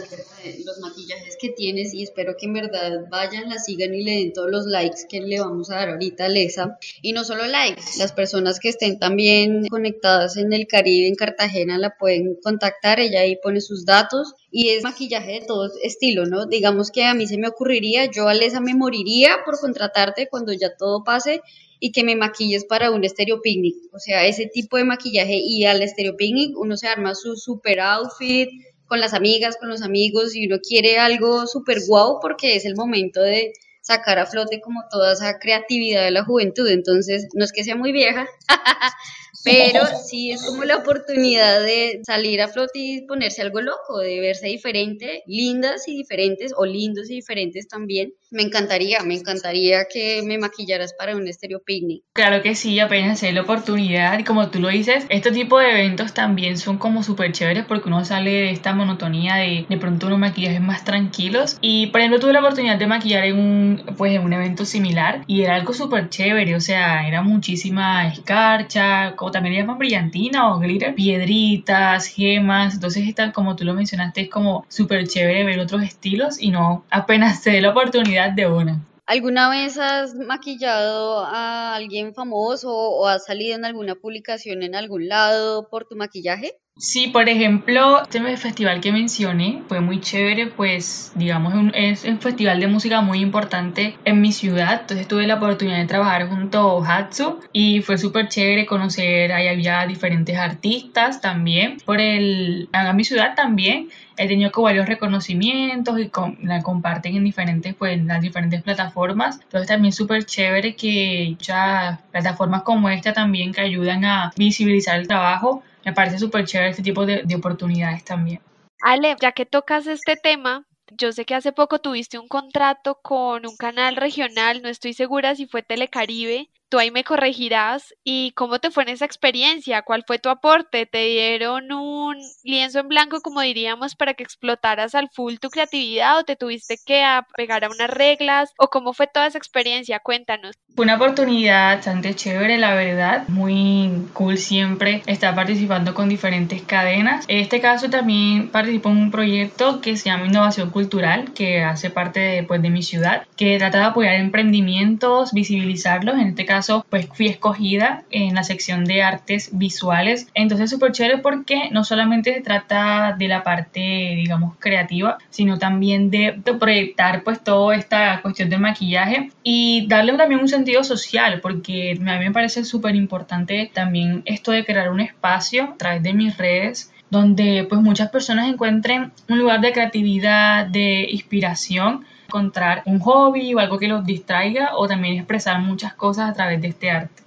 los 0.66 0.80
maquillajes 0.80 1.38
que 1.40 1.50
tienes 1.50 1.94
y 1.94 2.04
espero 2.04 2.36
que 2.38 2.46
en 2.46 2.54
verdad 2.54 3.06
vayan, 3.10 3.50
la 3.50 3.58
sigan 3.58 3.94
y 3.94 4.04
le 4.04 4.12
den 4.12 4.34
todos 4.34 4.50
los 4.50 4.66
likes 4.66 5.02
que 5.08 5.22
le 5.22 5.40
vamos 5.40 5.70
a 5.70 5.76
dar 5.76 5.90
ahorita 5.90 6.24
a 6.24 6.28
Alexa. 6.28 6.78
Y 7.02 7.14
no 7.14 7.24
solo 7.24 7.46
likes, 7.46 7.84
las 7.98 8.12
personas 8.12 8.60
que 8.60 8.70
estén 8.70 9.00
también 9.00 9.68
conectadas 9.68 10.38
en 10.38 10.52
el 10.52 10.68
Caribe, 10.68 11.08
en 11.08 11.16
Cartagena, 11.16 11.78
la 11.78 11.96
pueden 11.98 12.36
contactar, 12.44 13.00
ella 13.00 13.22
ahí 13.22 13.38
pone 13.42 13.62
sus 13.62 13.86
datos 13.86 14.34
y 14.58 14.70
es 14.70 14.84
maquillaje 14.84 15.34
de 15.34 15.42
todo 15.42 15.70
estilo, 15.84 16.26
¿no? 16.26 16.46
Digamos 16.46 16.90
que 16.90 17.04
a 17.04 17.14
mí 17.14 17.28
se 17.28 17.38
me 17.38 17.50
ocurriría, 17.50 18.10
yo 18.10 18.30
Alesa 18.30 18.62
me 18.62 18.74
moriría 18.74 19.40
por 19.44 19.60
contratarte 19.60 20.30
cuando 20.30 20.54
ya 20.54 20.78
todo 20.78 21.04
pase 21.04 21.42
y 21.82 21.92
que 21.92 22.06
me 22.06 22.16
maquilles 22.16 22.64
para 22.64 22.90
un 22.92 23.04
estéreo 23.04 23.42
picnic. 23.42 23.76
O 23.92 24.00
sea, 24.00 24.26
ese 24.26 24.46
tipo 24.46 24.78
de 24.78 24.86
maquillaje 24.86 25.36
y 25.36 25.66
al 25.66 25.82
estéreo 25.82 26.16
picnic 26.16 26.58
uno 26.58 26.78
se 26.78 26.88
arma 26.88 27.16
su 27.16 27.36
super 27.36 27.82
outfit, 27.82 28.48
con 28.88 29.02
las 29.02 29.14
amigas, 29.14 29.58
con 29.58 29.68
los 29.68 29.82
amigos 29.82 30.34
y 30.38 30.48
uno 30.48 30.60
quiere 30.66 31.00
algo 31.00 31.48
súper 31.48 31.80
guau 31.86 32.22
porque 32.22 32.56
es 32.56 32.64
el 32.64 32.78
momento 32.78 33.22
de 33.22 33.52
sacar 33.82 34.20
a 34.20 34.26
flote 34.26 34.62
como 34.62 34.84
toda 34.90 35.12
esa 35.12 35.38
creatividad 35.38 36.06
de 36.06 36.12
la 36.12 36.24
juventud. 36.24 36.70
Entonces, 36.70 37.28
no 37.34 37.44
es 37.44 37.52
que 37.52 37.66
sea 37.66 37.76
muy 37.76 37.92
vieja, 37.92 38.26
pero 39.46 39.86
sí 40.06 40.32
es 40.32 40.44
como 40.44 40.64
la 40.64 40.78
oportunidad 40.78 41.62
de 41.62 42.02
salir 42.06 42.42
a 42.42 42.48
flote 42.48 42.80
y 42.80 43.02
ponerse 43.06 43.42
algo 43.42 43.62
loco, 43.62 44.00
de 44.00 44.20
verse 44.20 44.48
diferente, 44.48 45.24
lindas 45.28 45.88
y 45.88 45.96
diferentes, 45.96 46.52
o 46.58 46.66
lindos 46.66 47.10
y 47.10 47.16
diferentes 47.16 47.68
también. 47.68 48.14
Me 48.32 48.42
encantaría, 48.42 49.02
me 49.04 49.16
encantaría 49.16 49.86
que 49.86 50.22
me 50.24 50.38
maquillaras 50.38 50.94
para 50.98 51.16
un 51.16 51.28
estéreo 51.28 51.62
picnic. 51.64 52.04
Claro 52.14 52.42
que 52.42 52.56
sí, 52.56 52.80
apenas 52.80 53.24
hay 53.24 53.32
la 53.32 53.42
oportunidad. 53.42 54.20
Y 54.20 54.24
como 54.24 54.50
tú 54.50 54.60
lo 54.60 54.70
dices, 54.70 55.06
este 55.10 55.32
tipo 55.32 55.60
de 55.60 55.72
eventos 55.72 56.14
también 56.14 56.58
son 56.58 56.78
como 56.78 57.04
súper 57.04 57.32
chéveres 57.32 57.66
porque 57.66 57.88
uno 57.88 58.04
sale 58.04 58.32
de 58.32 58.52
esta 58.52 58.74
monotonía 58.74 59.36
de 59.36 59.66
de 59.70 59.78
pronto 59.78 60.08
unos 60.08 60.20
maquillajes 60.20 60.62
más 60.62 60.84
tranquilos. 60.84 61.58
Y 61.62 61.88
por 61.88 62.02
ejemplo, 62.02 62.20
tuve 62.20 62.34
la 62.34 62.40
oportunidad 62.40 62.78
de 62.78 62.88
maquillar 62.88 63.26
en 63.26 63.38
un, 63.38 63.84
pues, 63.98 64.14
en 64.14 64.24
un 64.24 64.34
evento 64.34 64.66
similar 64.66 65.24
y 65.28 65.44
era 65.44 65.56
algo 65.56 65.74
súper 65.74 66.10
chévere. 66.10 66.56
O 66.56 66.62
sea, 66.62 67.08
era 67.08 67.22
muchísima 67.22 68.08
escarcha, 68.08 69.16
como 69.16 69.32
también 69.36 69.56
le 69.56 69.62
llaman 69.62 69.78
brillantina 69.78 70.56
o 70.56 70.60
glitter, 70.60 70.96
piedritas, 70.96 72.08
gemas. 72.08 72.76
Entonces, 72.76 73.06
está, 73.06 73.34
como 73.34 73.58
tú 73.58 73.66
lo 73.66 73.74
mencionaste, 73.74 74.22
es 74.22 74.30
como 74.30 74.66
súper 74.70 75.06
chévere 75.10 75.44
ver 75.44 75.60
otros 75.60 75.84
estilos 75.84 76.42
y 76.42 76.52
no 76.52 76.86
apenas 76.90 77.44
se 77.44 77.52
dé 77.52 77.60
la 77.60 77.72
oportunidad 77.72 78.32
de 78.32 78.48
una. 78.48 78.82
¿Alguna 79.06 79.50
vez 79.50 79.78
has 79.78 80.16
maquillado 80.16 81.20
a 81.26 81.76
alguien 81.76 82.14
famoso 82.14 82.72
o 82.72 83.08
has 83.08 83.26
salido 83.26 83.58
en 83.58 83.66
alguna 83.66 83.96
publicación 83.96 84.64
en 84.64 84.74
algún 84.74 85.10
lado 85.10 85.68
por 85.68 85.86
tu 85.86 85.98
maquillaje? 85.98 86.58
Sí, 86.78 87.08
por 87.08 87.30
ejemplo, 87.30 88.02
este 88.04 88.20
festival 88.36 88.82
que 88.82 88.92
mencioné 88.92 89.64
fue 89.70 89.80
muy 89.80 90.02
chévere, 90.02 90.48
pues 90.48 91.14
digamos 91.16 91.54
es 91.74 92.04
un 92.04 92.20
festival 92.20 92.60
de 92.60 92.68
música 92.68 93.00
muy 93.00 93.22
importante 93.22 93.98
en 94.04 94.20
mi 94.20 94.34
ciudad, 94.34 94.82
entonces 94.82 95.08
tuve 95.08 95.26
la 95.26 95.36
oportunidad 95.36 95.78
de 95.78 95.86
trabajar 95.86 96.28
junto 96.28 96.84
a 96.84 96.98
Hatsu 96.98 97.40
y 97.54 97.80
fue 97.82 97.98
súper 97.98 98.28
chévere 98.28 98.66
conocer, 98.66 99.32
ahí 99.32 99.48
había 99.48 99.88
diferentes 99.88 100.38
artistas 100.38 101.22
también, 101.22 101.78
por 101.86 102.02
el, 102.02 102.68
a 102.74 102.92
mi 102.92 103.06
ciudad 103.06 103.36
también 103.36 103.88
he 104.18 104.28
tenido 104.28 104.52
varios 104.62 104.86
reconocimientos 104.86 105.98
y 105.98 106.12
la 106.42 106.62
comparten 106.62 107.16
en 107.16 107.24
diferentes, 107.24 107.74
pues, 107.74 107.94
en 107.94 108.08
las 108.08 108.22
diferentes 108.22 108.62
plataformas. 108.62 109.40
Entonces 109.42 109.68
también 109.68 109.92
súper 109.92 110.26
chévere 110.26 110.76
que 110.76 111.36
ya 111.40 112.02
plataformas 112.12 112.64
como 112.64 112.90
esta 112.90 113.14
también 113.14 113.54
que 113.54 113.62
ayudan 113.62 114.06
a 114.06 114.32
visibilizar 114.38 115.00
el 115.00 115.08
trabajo 115.08 115.64
me 115.86 115.94
parece 115.94 116.18
súper 116.18 116.46
chévere 116.46 116.72
este 116.72 116.82
tipo 116.82 117.06
de, 117.06 117.22
de 117.24 117.36
oportunidades 117.36 118.04
también. 118.04 118.42
Ale, 118.82 119.16
ya 119.22 119.32
que 119.32 119.46
tocas 119.46 119.88
este 119.88 120.16
tema, 120.16 120.66
yo 120.92 121.12
sé 121.12 121.26
que 121.26 121.36
hace 121.36 121.52
poco 121.52 121.80
tuviste 121.80 122.20
un 122.20 122.28
contrato 122.28 123.00
con 123.02 123.46
un 123.46 123.56
canal 123.56 123.96
regional, 123.96 124.62
no 124.62 124.70
estoy 124.70 124.94
segura 124.94 125.36
si 125.36 125.48
fue 125.48 125.64
Telecaribe, 125.64 126.50
tú 126.70 126.80
ahí 126.80 126.92
me 126.92 127.04
corregirás. 127.04 127.94
¿Y 128.04 128.32
cómo 128.32 128.60
te 128.60 128.72
fue 128.72 128.84
en 128.84 128.90
esa 128.90 129.06
experiencia? 129.06 129.82
¿Cuál 129.82 130.04
fue 130.06 130.20
tu 130.20 130.30
aporte? 130.30 130.86
¿Te 130.86 131.06
dieron 131.06 131.72
un 131.72 132.18
lienzo 132.44 132.80
en 132.80 132.88
blanco, 132.88 133.22
como 133.22 133.42
diríamos, 133.42 133.96
para 133.96 134.14
que 134.14 134.24
explotaras 134.24 134.96
al 134.96 135.10
full 135.10 135.36
tu 135.36 135.50
creatividad 135.50 136.20
o 136.20 136.24
te 136.24 136.36
tuviste 136.36 136.78
que 136.86 137.04
pegar 137.36 137.64
a 137.64 137.70
unas 137.70 137.90
reglas? 137.90 138.52
¿O 138.58 138.70
cómo 138.70 138.94
fue 138.94 139.08
toda 139.08 139.28
esa 139.28 139.38
experiencia? 139.38 140.00
Cuéntanos. 140.00 140.56
Fue 140.76 140.84
una 140.84 140.96
oportunidad 140.96 141.76
bastante 141.78 142.16
chévere, 142.16 142.58
la 142.58 142.74
verdad. 142.74 143.28
Muy 143.28 143.92
cool 144.14 144.38
siempre 144.38 145.04
estar 145.06 145.36
participando 145.36 145.94
con 145.94 146.10
diferentes 146.10 146.62
cadenas. 146.64 147.26
En 147.28 147.40
este 147.40 147.62
caso 147.62 147.90
también 147.90 148.50
participo 148.50 148.90
en 148.90 148.98
un 148.98 149.12
proyecto 149.12 149.82
que 149.82 149.96
se 149.98 150.06
llama 150.06 150.26
Innovación 150.26 150.70
Cultural, 150.72 151.34
que 151.34 151.64
hace 151.64 151.90
parte 151.90 152.20
de, 152.20 152.44
pues, 152.44 152.62
de 152.62 152.70
mi 152.70 152.84
ciudad, 152.84 153.26
que 153.38 153.58
trata 153.58 153.78
de 153.80 153.84
apoyar 153.86 154.16
emprendimientos, 154.16 155.32
visibilizarlos. 155.32 156.16
En 156.16 156.30
este 156.30 156.46
caso, 156.46 156.55
pues 156.90 157.08
fui 157.14 157.28
escogida 157.28 158.04
en 158.12 158.36
la 158.36 158.44
sección 158.44 158.86
de 158.86 159.04
artes 159.04 159.50
visuales. 159.54 160.28
Entonces 160.34 160.70
súper 160.70 160.92
chévere 160.92 161.20
porque 161.20 161.70
no 161.72 161.84
solamente 161.84 162.34
se 162.34 162.42
trata 162.42 163.16
de 163.18 163.28
la 163.28 163.44
parte, 163.44 163.80
digamos, 164.16 164.56
creativa, 164.60 165.18
sino 165.30 165.58
también 165.58 166.10
de, 166.10 166.42
proyectar 166.60 167.24
pues 167.24 167.44
toda 167.44 167.76
esta 167.76 168.22
cuestión 168.22 168.50
del 168.50 168.60
maquillaje 168.60 169.30
y 169.44 169.88
darle 169.88 170.14
también 170.14 170.42
un 170.42 170.48
sentido 170.48 170.84
social 170.84 171.42
porque 171.42 171.98
a 172.00 172.18
mí 172.18 172.26
me 172.26 172.32
parece 172.32 172.64
súper 172.64 172.96
importante 172.96 173.70
también 173.74 174.22
esto 174.26 174.52
de 174.52 174.66
crear 174.66 174.92
un 174.92 175.02
espacio 175.02 175.66
a 175.66 175.78
través 175.78 176.04
de 176.04 176.14
mis 176.14 176.38
redes 176.38 176.92
donde 177.10 177.66
pues 177.70 177.82
muchas 177.82 178.10
personas 178.10 178.48
encuentren 178.48 179.12
un 179.30 179.40
lugar 179.40 179.62
de 179.62 179.72
creatividad, 179.72 180.66
de 180.66 181.08
inspiración, 181.12 182.06
encontrar 182.26 182.84
un 182.86 183.00
hobby 183.00 183.54
o 183.54 183.60
algo 183.60 183.78
que 183.78 183.88
los 183.88 184.06
distraiga 184.06 184.76
o 184.76 184.88
también 184.88 185.16
expresar 185.16 185.60
muchas 185.62 185.94
cosas 185.94 186.30
a 186.30 186.34
través 186.34 186.62
de 186.62 186.68
este 186.70 186.92
arte. 186.92 187.24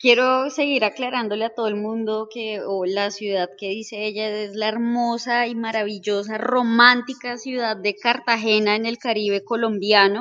Quiero 0.00 0.48
seguir 0.50 0.84
aclarándole 0.84 1.44
a 1.44 1.54
todo 1.54 1.66
el 1.66 1.74
mundo 1.74 2.28
que 2.32 2.60
o 2.60 2.84
la 2.84 3.10
ciudad 3.10 3.50
que 3.58 3.70
dice 3.70 4.06
ella 4.06 4.28
es 4.28 4.54
la 4.54 4.68
hermosa 4.68 5.48
y 5.48 5.56
maravillosa, 5.56 6.38
romántica 6.38 7.36
ciudad 7.36 7.76
de 7.76 7.96
Cartagena 7.96 8.76
en 8.76 8.86
el 8.86 8.98
Caribe 8.98 9.42
colombiano, 9.42 10.20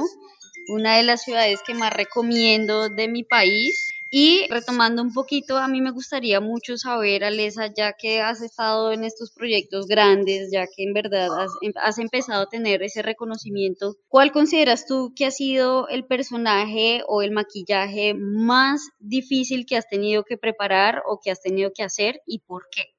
una 0.68 0.98
de 0.98 1.04
las 1.04 1.22
ciudades 1.22 1.60
que 1.66 1.76
más 1.76 1.94
recomiendo 1.94 2.90
de 2.90 3.08
mi 3.08 3.24
país. 3.24 3.90
Y 4.10 4.48
retomando 4.50 5.02
un 5.02 5.14
poquito, 5.14 5.58
a 5.58 5.68
mí 5.68 5.82
me 5.82 5.92
gustaría 5.92 6.40
mucho 6.40 6.78
saber, 6.78 7.24
Alesa, 7.24 7.68
ya 7.68 7.94
que 7.94 8.22
has 8.22 8.42
estado 8.42 8.92
en 8.92 9.04
estos 9.04 9.32
proyectos 9.32 9.88
grandes, 9.88 10.50
ya 10.52 10.66
que 10.66 10.84
en 10.84 10.94
verdad 10.94 11.30
has, 11.40 11.52
em, 11.62 11.74
has, 11.84 11.98
empezado 12.00 12.44
a 12.44 12.50
tener 12.50 12.84
ese 12.84 13.02
reconocimiento, 13.02 13.96
¿cuál 14.08 14.32
consideras 14.32 14.86
tú 14.86 15.14
que 15.16 15.26
ha 15.26 15.32
sido 15.32 15.88
el 15.90 16.06
personaje 16.06 17.02
o 17.08 17.22
el 17.22 17.32
maquillaje 17.32 18.14
más 18.14 18.90
difícil 19.00 19.66
que 19.66 19.78
has 19.78 19.88
tenido 19.90 20.24
que 20.24 20.38
preparar 20.38 21.04
o 21.06 21.20
que 21.22 21.32
has 21.32 21.42
tenido 21.42 21.72
que 21.74 21.84
hacer 21.84 22.22
y 22.26 22.40
por 22.40 22.68
qué? 22.72 22.98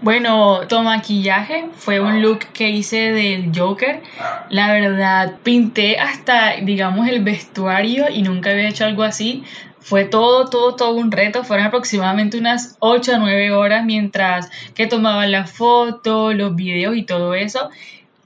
Bueno, 0.00 0.66
tu 0.68 0.80
maquillaje 0.80 1.70
fue 1.74 2.00
un 2.00 2.22
look 2.22 2.38
que 2.52 2.70
hice 2.70 3.12
del 3.12 3.52
Joker. 3.54 4.00
La 4.48 4.72
verdad, 4.72 5.38
pinté 5.42 5.98
hasta, 5.98 6.56
digamos, 6.62 7.08
el 7.08 7.22
vestuario 7.22 8.08
y 8.08 8.22
nunca 8.22 8.50
había 8.50 8.68
hecho 8.68 8.84
algo 8.84 9.02
así. 9.02 9.44
Fue 9.88 10.04
todo, 10.04 10.50
todo, 10.50 10.76
todo 10.76 10.94
un 10.96 11.10
reto. 11.10 11.44
Fueron 11.44 11.64
aproximadamente 11.64 12.36
unas 12.36 12.76
8 12.80 13.14
a 13.14 13.18
9 13.18 13.52
horas 13.52 13.86
mientras 13.86 14.50
que 14.74 14.86
tomaba 14.86 15.26
la 15.26 15.46
foto, 15.46 16.34
los 16.34 16.54
videos 16.54 16.94
y 16.94 17.04
todo 17.04 17.32
eso. 17.32 17.70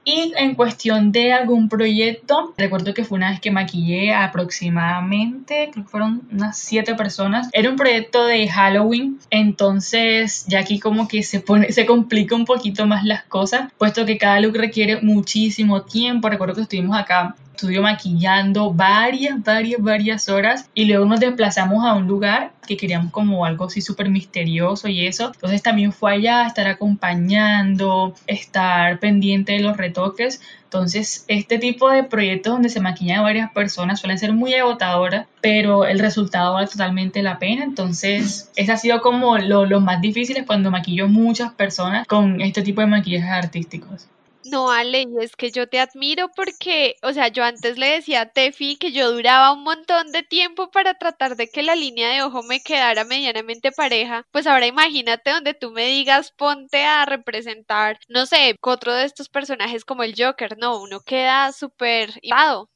Y 0.04 0.32
en 0.36 0.56
cuestión 0.56 1.12
de 1.12 1.32
algún 1.32 1.68
proyecto, 1.68 2.52
recuerdo 2.58 2.92
que 2.94 3.04
fue 3.04 3.18
una 3.18 3.30
vez 3.30 3.40
que 3.40 3.52
maquillé 3.52 4.12
aproximadamente, 4.12 5.68
creo 5.70 5.84
que 5.84 5.90
fueron 5.90 6.22
unas 6.32 6.58
siete 6.58 6.96
personas. 6.96 7.48
Era 7.52 7.70
un 7.70 7.76
proyecto 7.76 8.26
de 8.26 8.48
Halloween, 8.48 9.20
entonces 9.30 10.44
ya 10.48 10.58
aquí 10.58 10.80
como 10.80 11.06
que 11.06 11.22
se 11.22 11.38
pone, 11.38 11.70
se 11.70 11.86
complica 11.86 12.34
un 12.34 12.44
poquito 12.44 12.84
más 12.86 13.04
las 13.04 13.22
cosas, 13.22 13.70
puesto 13.78 14.04
que 14.04 14.18
cada 14.18 14.40
look 14.40 14.56
requiere 14.56 15.00
muchísimo 15.00 15.82
tiempo. 15.82 16.28
Recuerdo 16.28 16.56
que 16.56 16.62
estuvimos 16.62 16.98
acá 16.98 17.36
estudio 17.62 17.82
maquillando 17.82 18.72
varias, 18.72 19.40
varias, 19.40 19.80
varias 19.80 20.28
horas 20.28 20.68
y 20.74 20.86
luego 20.86 21.04
nos 21.04 21.20
desplazamos 21.20 21.84
a 21.84 21.94
un 21.94 22.08
lugar 22.08 22.50
que 22.66 22.76
queríamos 22.76 23.12
como 23.12 23.44
algo 23.44 23.66
así 23.66 23.80
súper 23.80 24.10
misterioso 24.10 24.88
y 24.88 25.06
eso. 25.06 25.30
Entonces 25.32 25.62
también 25.62 25.92
fue 25.92 26.14
allá 26.14 26.44
estar 26.44 26.66
acompañando, 26.66 28.14
estar 28.26 28.98
pendiente 28.98 29.52
de 29.52 29.60
los 29.60 29.76
retoques. 29.76 30.40
Entonces, 30.64 31.24
este 31.28 31.58
tipo 31.58 31.88
de 31.88 32.02
proyectos 32.02 32.52
donde 32.52 32.68
se 32.68 32.80
maquillan 32.80 33.22
varias 33.22 33.52
personas 33.52 34.00
suelen 34.00 34.18
ser 34.18 34.32
muy 34.32 34.54
agotadoras, 34.54 35.26
pero 35.40 35.84
el 35.84 36.00
resultado 36.00 36.54
vale 36.54 36.66
totalmente 36.66 37.22
la 37.22 37.38
pena. 37.38 37.62
Entonces, 37.62 38.50
ese 38.56 38.72
ha 38.72 38.76
sido 38.76 39.02
como 39.02 39.38
lo, 39.38 39.66
lo 39.66 39.80
más 39.80 40.00
difícil 40.00 40.44
cuando 40.46 40.72
maquillo 40.72 41.08
muchas 41.08 41.52
personas 41.52 42.08
con 42.08 42.40
este 42.40 42.62
tipo 42.62 42.80
de 42.80 42.88
maquillajes 42.88 43.30
artísticos. 43.30 44.08
No, 44.44 44.70
Ale, 44.72 45.02
y 45.02 45.22
es 45.24 45.36
que 45.36 45.50
yo 45.52 45.68
te 45.68 45.78
admiro 45.80 46.28
porque, 46.34 46.96
o 47.02 47.12
sea, 47.12 47.28
yo 47.28 47.44
antes 47.44 47.78
le 47.78 47.86
decía 47.92 48.22
a 48.22 48.26
Tefi 48.30 48.76
que 48.76 48.90
yo 48.92 49.12
duraba 49.12 49.52
un 49.52 49.62
montón 49.62 50.10
de 50.10 50.22
tiempo 50.24 50.70
para 50.70 50.94
tratar 50.94 51.36
de 51.36 51.48
que 51.48 51.62
la 51.62 51.76
línea 51.76 52.08
de 52.10 52.22
ojo 52.22 52.42
me 52.42 52.60
quedara 52.60 53.04
medianamente 53.04 53.70
pareja. 53.72 54.24
Pues 54.32 54.46
ahora 54.48 54.66
imagínate 54.66 55.30
donde 55.30 55.54
tú 55.54 55.70
me 55.70 55.86
digas 55.86 56.32
ponte 56.32 56.84
a 56.84 57.04
representar, 57.04 57.98
no 58.08 58.26
sé, 58.26 58.56
otro 58.62 58.92
de 58.94 59.04
estos 59.04 59.28
personajes 59.28 59.84
como 59.84 60.02
el 60.02 60.14
Joker. 60.16 60.56
No, 60.58 60.80
uno 60.82 61.00
queda 61.00 61.52
súper 61.52 62.10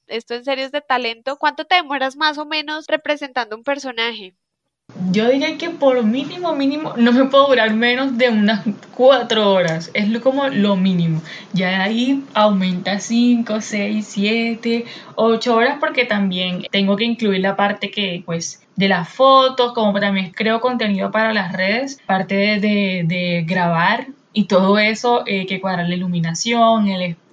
Esto 0.06 0.34
en 0.34 0.44
serio 0.44 0.64
es 0.66 0.72
de 0.72 0.82
talento. 0.82 1.36
¿Cuánto 1.36 1.64
te 1.64 1.74
demoras 1.76 2.16
más 2.16 2.38
o 2.38 2.46
menos 2.46 2.86
representando 2.88 3.56
un 3.56 3.64
personaje? 3.64 4.36
Yo 5.10 5.28
diría 5.30 5.56
que 5.56 5.70
por 5.70 6.02
mínimo, 6.04 6.54
mínimo, 6.54 6.94
no 6.96 7.12
me 7.12 7.24
puedo 7.24 7.48
durar 7.48 7.72
menos 7.74 8.16
de 8.18 8.28
unas 8.28 8.64
cuatro 8.94 9.50
horas. 9.52 9.90
Es 9.94 10.08
lo, 10.08 10.20
como 10.20 10.48
lo 10.48 10.76
mínimo. 10.76 11.22
Ya 11.52 11.82
ahí 11.82 12.22
aumenta 12.34 12.98
5, 12.98 13.60
6, 13.60 14.06
7, 14.06 14.84
8 15.14 15.56
horas 15.56 15.78
porque 15.80 16.04
también 16.04 16.66
tengo 16.70 16.96
que 16.96 17.04
incluir 17.04 17.40
la 17.40 17.56
parte 17.56 17.90
que, 17.90 18.22
pues, 18.24 18.62
de 18.76 18.88
las 18.88 19.08
fotos, 19.08 19.72
como 19.72 19.98
también 20.00 20.32
creo 20.32 20.60
contenido 20.60 21.10
para 21.10 21.32
las 21.32 21.52
redes, 21.52 22.00
parte 22.06 22.34
de, 22.34 23.04
de, 23.06 23.44
grabar 23.46 24.08
y 24.32 24.44
todo 24.44 24.78
eso, 24.78 25.24
eh, 25.26 25.46
que 25.46 25.60
cuadrar 25.60 25.88
la 25.88 25.94
iluminación, 25.94 26.88
el 26.88 27.02
espacio, 27.02 27.25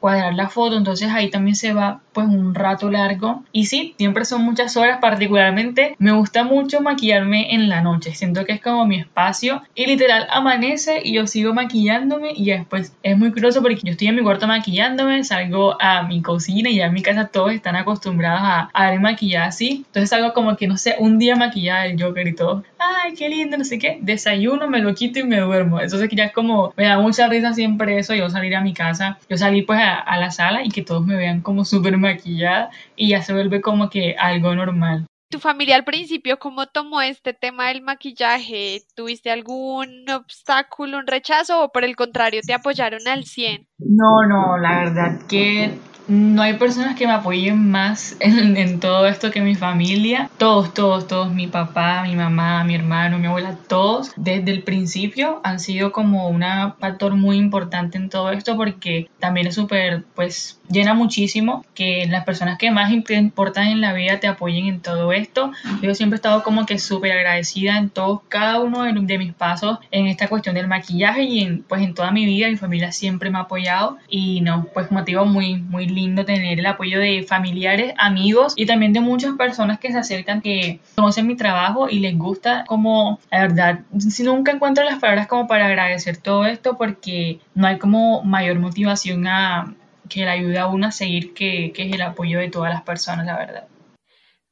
cuadrar 0.00 0.34
la 0.34 0.48
foto, 0.48 0.76
entonces 0.76 1.08
ahí 1.10 1.30
también 1.30 1.54
se 1.54 1.72
va 1.72 2.00
pues 2.12 2.26
un 2.26 2.54
rato 2.54 2.90
largo. 2.90 3.44
Y 3.52 3.66
sí, 3.66 3.94
siempre 3.96 4.24
son 4.24 4.42
muchas 4.42 4.76
horas, 4.76 4.98
particularmente 5.00 5.94
me 5.98 6.12
gusta 6.12 6.44
mucho 6.44 6.80
maquillarme 6.80 7.54
en 7.54 7.68
la 7.68 7.80
noche, 7.80 8.14
siento 8.14 8.44
que 8.44 8.52
es 8.52 8.60
como 8.60 8.84
mi 8.84 8.98
espacio 8.98 9.62
y 9.74 9.86
literal 9.86 10.26
amanece 10.30 11.00
y 11.04 11.14
yo 11.14 11.26
sigo 11.26 11.54
maquillándome 11.54 12.32
y 12.34 12.50
después 12.50 12.94
es 13.02 13.16
muy 13.16 13.32
curioso 13.32 13.62
porque 13.62 13.80
yo 13.82 13.92
estoy 13.92 14.08
en 14.08 14.16
mi 14.16 14.22
cuarto 14.22 14.46
maquillándome, 14.46 15.24
salgo 15.24 15.80
a 15.80 16.02
mi 16.02 16.20
cocina 16.20 16.68
y 16.68 16.76
ya 16.76 16.86
en 16.86 16.94
mi 16.94 17.02
casa 17.02 17.28
todos 17.28 17.52
están 17.52 17.76
acostumbrados 17.76 18.40
a, 18.42 18.70
a 18.72 18.90
ver 18.90 19.00
maquillada 19.00 19.46
así, 19.46 19.84
entonces 19.86 20.10
salgo 20.10 20.32
como 20.32 20.56
que 20.56 20.66
no 20.66 20.76
sé, 20.76 20.96
un 20.98 21.18
día 21.18 21.36
maquillada 21.36 21.86
el 21.86 22.02
Joker 22.02 22.26
y 22.26 22.34
todo, 22.34 22.64
ay, 22.78 23.14
qué 23.14 23.28
lindo, 23.28 23.56
no 23.56 23.64
sé 23.64 23.78
qué, 23.78 23.98
desayuno, 24.02 24.68
me 24.68 24.80
lo 24.80 24.94
quito 24.94 25.20
y 25.20 25.24
me 25.24 25.40
duermo, 25.40 25.80
entonces 25.80 26.08
ya 26.12 26.24
es 26.24 26.32
como, 26.32 26.74
me 26.76 26.84
da 26.84 26.98
mucha 26.98 27.28
risa 27.28 27.54
siempre 27.54 27.98
eso, 27.98 28.14
yo 28.14 28.28
salir 28.28 28.54
a 28.56 28.60
mi 28.60 28.74
casa, 28.74 29.11
yo 29.28 29.36
salí 29.36 29.62
pues 29.62 29.78
a, 29.80 29.98
a 29.98 30.18
la 30.18 30.30
sala 30.30 30.64
y 30.64 30.68
que 30.68 30.82
todos 30.82 31.04
me 31.04 31.16
vean 31.16 31.40
como 31.40 31.64
súper 31.64 31.96
maquillada 31.98 32.70
y 32.96 33.10
ya 33.10 33.22
se 33.22 33.32
vuelve 33.32 33.60
como 33.60 33.90
que 33.90 34.16
algo 34.18 34.54
normal. 34.54 35.06
¿Tu 35.32 35.38
familia 35.38 35.76
al 35.76 35.84
principio 35.84 36.38
cómo 36.38 36.66
tomó 36.66 37.00
este 37.00 37.32
tema 37.32 37.68
del 37.68 37.80
maquillaje? 37.80 38.82
¿Tuviste 38.94 39.30
algún 39.30 40.04
obstáculo, 40.10 40.98
un 40.98 41.06
rechazo 41.06 41.64
o 41.64 41.72
por 41.72 41.84
el 41.84 41.96
contrario 41.96 42.42
te 42.46 42.52
apoyaron 42.52 43.08
al 43.08 43.24
100? 43.24 43.66
No, 43.78 44.26
no, 44.28 44.58
la 44.58 44.80
verdad 44.80 45.26
que 45.30 45.70
no 46.12 46.42
hay 46.42 46.54
personas 46.54 46.94
que 46.94 47.06
me 47.06 47.14
apoyen 47.14 47.70
más 47.70 48.16
en, 48.20 48.56
en, 48.56 48.80
todo 48.80 49.06
esto 49.06 49.30
que 49.30 49.40
mi 49.40 49.54
familia. 49.54 50.30
Todos, 50.36 50.74
todos, 50.74 51.06
todos, 51.06 51.32
mi 51.32 51.46
papá, 51.46 52.02
mi 52.02 52.14
mamá, 52.14 52.64
mi 52.64 52.74
hermano, 52.74 53.18
mi 53.18 53.26
abuela, 53.26 53.56
todos 53.66 54.12
desde 54.16 54.50
el 54.50 54.62
principio 54.62 55.40
han 55.42 55.58
sido 55.58 55.92
como 55.92 56.28
un 56.28 56.42
factor 56.78 57.14
muy 57.14 57.36
importante 57.36 57.96
en 57.96 58.10
todo 58.10 58.30
esto 58.30 58.56
porque 58.56 59.08
también 59.20 59.46
es 59.46 59.54
súper, 59.54 60.04
pues, 60.14 60.60
llena 60.68 60.92
muchísimo 60.94 61.64
que 61.74 62.06
las 62.08 62.24
personas 62.24 62.58
que 62.58 62.70
más 62.70 62.92
importan 62.92 63.68
en 63.68 63.80
la 63.80 63.92
vida 63.92 64.18
te 64.20 64.26
apoyen 64.26 64.66
en 64.66 64.80
todo 64.80 65.12
esto. 65.12 65.52
Yo 65.80 65.94
siempre 65.94 66.16
he 66.16 66.18
estado 66.18 66.42
como 66.42 66.66
que 66.66 66.78
súper 66.78 67.12
agradecida 67.12 67.78
en 67.78 67.90
todos, 67.90 68.20
cada 68.28 68.60
uno 68.60 68.82
de, 68.82 68.92
de, 68.92 69.18
mis 69.18 69.32
pasos 69.32 69.78
en 69.90 70.06
esta 70.06 70.28
cuestión 70.28 70.54
del 70.54 70.66
maquillaje 70.66 71.22
y 71.22 71.40
en, 71.40 71.62
pues 71.62 71.82
en 71.82 71.94
toda 71.94 72.10
mi 72.10 72.24
vida 72.24 72.48
mi 72.48 72.56
familia 72.56 72.90
siempre 72.90 73.30
me 73.30 73.38
ha 73.38 73.42
apoyado 73.42 73.98
y 74.08 74.40
no, 74.40 74.66
pues 74.74 74.90
motivo 74.90 75.24
muy, 75.24 75.56
muy 75.56 75.86
lindo 75.86 76.01
tener 76.24 76.58
el 76.58 76.66
apoyo 76.66 77.00
de 77.00 77.22
familiares, 77.22 77.94
amigos 77.98 78.54
y 78.56 78.66
también 78.66 78.92
de 78.92 79.00
muchas 79.00 79.34
personas 79.36 79.78
que 79.78 79.92
se 79.92 79.98
acercan, 79.98 80.40
que 80.40 80.80
conocen 80.94 81.26
mi 81.26 81.36
trabajo 81.36 81.88
y 81.88 82.00
les 82.00 82.16
gusta 82.16 82.64
como, 82.66 83.18
la 83.30 83.42
verdad, 83.42 83.80
si 83.98 84.22
nunca 84.22 84.52
encuentro 84.52 84.84
las 84.84 84.98
palabras 84.98 85.26
como 85.26 85.46
para 85.46 85.66
agradecer 85.66 86.16
todo 86.16 86.46
esto 86.46 86.76
porque 86.76 87.40
no 87.54 87.66
hay 87.66 87.78
como 87.78 88.22
mayor 88.22 88.58
motivación 88.58 89.26
a 89.26 89.74
que 90.08 90.20
le 90.20 90.30
ayude 90.30 90.58
a 90.58 90.66
uno 90.66 90.88
a 90.88 90.92
seguir, 90.92 91.32
que, 91.32 91.72
que 91.72 91.88
es 91.88 91.92
el 91.92 92.02
apoyo 92.02 92.38
de 92.38 92.50
todas 92.50 92.72
las 92.72 92.82
personas, 92.82 93.26
la 93.26 93.36
verdad. 93.36 93.68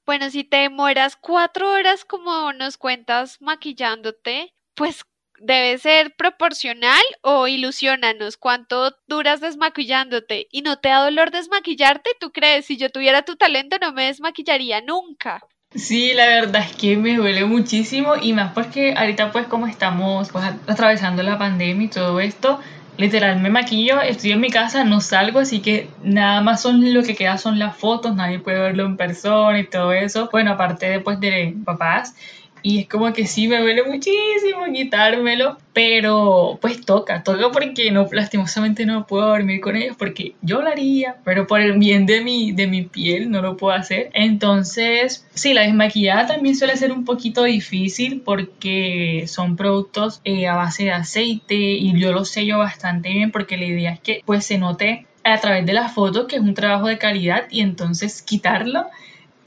Bueno, 0.06 0.30
si 0.30 0.42
te 0.42 0.56
demoras 0.56 1.16
cuatro 1.16 1.70
horas 1.70 2.04
como 2.04 2.52
nos 2.52 2.76
cuentas 2.78 3.36
maquillándote, 3.40 4.54
pues 4.74 5.04
debe 5.40 5.78
ser 5.78 6.14
proporcional 6.14 7.02
o 7.22 7.48
ilusionanos 7.48 8.36
cuánto 8.36 8.94
duras 9.08 9.40
desmaquillándote 9.40 10.48
y 10.52 10.62
no 10.62 10.78
te 10.78 10.90
da 10.90 11.02
dolor 11.02 11.30
desmaquillarte, 11.30 12.10
¿tú 12.20 12.30
crees? 12.30 12.66
Si 12.66 12.76
yo 12.76 12.90
tuviera 12.90 13.22
tu 13.22 13.36
talento 13.36 13.76
no 13.80 13.92
me 13.92 14.06
desmaquillaría 14.06 14.82
nunca. 14.82 15.42
Sí, 15.74 16.12
la 16.14 16.26
verdad 16.26 16.62
es 16.68 16.76
que 16.76 16.96
me 16.96 17.16
duele 17.16 17.44
muchísimo 17.44 18.14
y 18.20 18.32
más 18.32 18.52
porque 18.52 18.94
ahorita 18.96 19.32
pues 19.32 19.46
como 19.46 19.66
estamos 19.66 20.30
pues 20.30 20.44
atravesando 20.66 21.22
la 21.22 21.38
pandemia 21.38 21.86
y 21.86 21.90
todo 21.90 22.20
esto, 22.20 22.60
literal 22.98 23.40
me 23.40 23.50
maquillo, 23.50 24.00
estoy 24.02 24.32
en 24.32 24.40
mi 24.40 24.50
casa, 24.50 24.84
no 24.84 25.00
salgo, 25.00 25.38
así 25.38 25.60
que 25.60 25.88
nada 26.02 26.42
más 26.42 26.60
son 26.60 26.92
lo 26.92 27.02
que 27.02 27.14
queda 27.14 27.38
son 27.38 27.58
las 27.58 27.76
fotos, 27.76 28.14
nadie 28.14 28.40
puede 28.40 28.58
verlo 28.58 28.84
en 28.84 28.96
persona 28.96 29.58
y 29.60 29.66
todo 29.66 29.92
eso. 29.92 30.28
Bueno, 30.30 30.52
aparte 30.52 30.86
después 30.90 31.20
de 31.20 31.54
papás 31.64 32.14
y 32.62 32.80
es 32.80 32.88
como 32.88 33.12
que 33.12 33.26
sí 33.26 33.48
me 33.48 33.60
duele 33.60 33.82
muchísimo 33.84 34.64
quitármelo, 34.72 35.58
pero 35.72 36.58
pues 36.60 36.84
toca, 36.84 37.22
toca 37.22 37.50
porque 37.50 37.90
no, 37.90 38.08
lastimosamente 38.10 38.86
no 38.86 39.06
puedo 39.06 39.28
dormir 39.28 39.60
con 39.60 39.76
ellos 39.76 39.96
porque 39.98 40.34
yo 40.42 40.60
lo 40.62 40.68
haría, 40.68 41.16
pero 41.24 41.46
por 41.46 41.60
el 41.60 41.78
bien 41.78 42.06
de 42.06 42.20
mi, 42.22 42.52
de 42.52 42.66
mi 42.66 42.82
piel 42.82 43.30
no 43.30 43.42
lo 43.42 43.56
puedo 43.56 43.74
hacer. 43.74 44.10
Entonces, 44.14 45.26
sí, 45.34 45.54
la 45.54 45.62
desmaquillada 45.62 46.26
también 46.26 46.56
suele 46.56 46.76
ser 46.76 46.92
un 46.92 47.04
poquito 47.04 47.44
difícil 47.44 48.20
porque 48.20 49.24
son 49.26 49.56
productos 49.56 50.20
eh, 50.24 50.46
a 50.46 50.54
base 50.54 50.84
de 50.84 50.92
aceite 50.92 51.54
y 51.54 51.98
yo 51.98 52.12
lo 52.12 52.24
sello 52.24 52.58
bastante 52.58 53.10
bien 53.10 53.30
porque 53.30 53.56
la 53.56 53.64
idea 53.64 53.92
es 53.92 54.00
que 54.00 54.22
pues 54.24 54.44
se 54.44 54.58
note 54.58 55.06
a 55.24 55.38
través 55.38 55.66
de 55.66 55.72
las 55.72 55.92
fotos 55.92 56.26
que 56.26 56.36
es 56.36 56.42
un 56.42 56.54
trabajo 56.54 56.86
de 56.86 56.98
calidad 56.98 57.44
y 57.50 57.60
entonces 57.60 58.22
quitarlo 58.22 58.86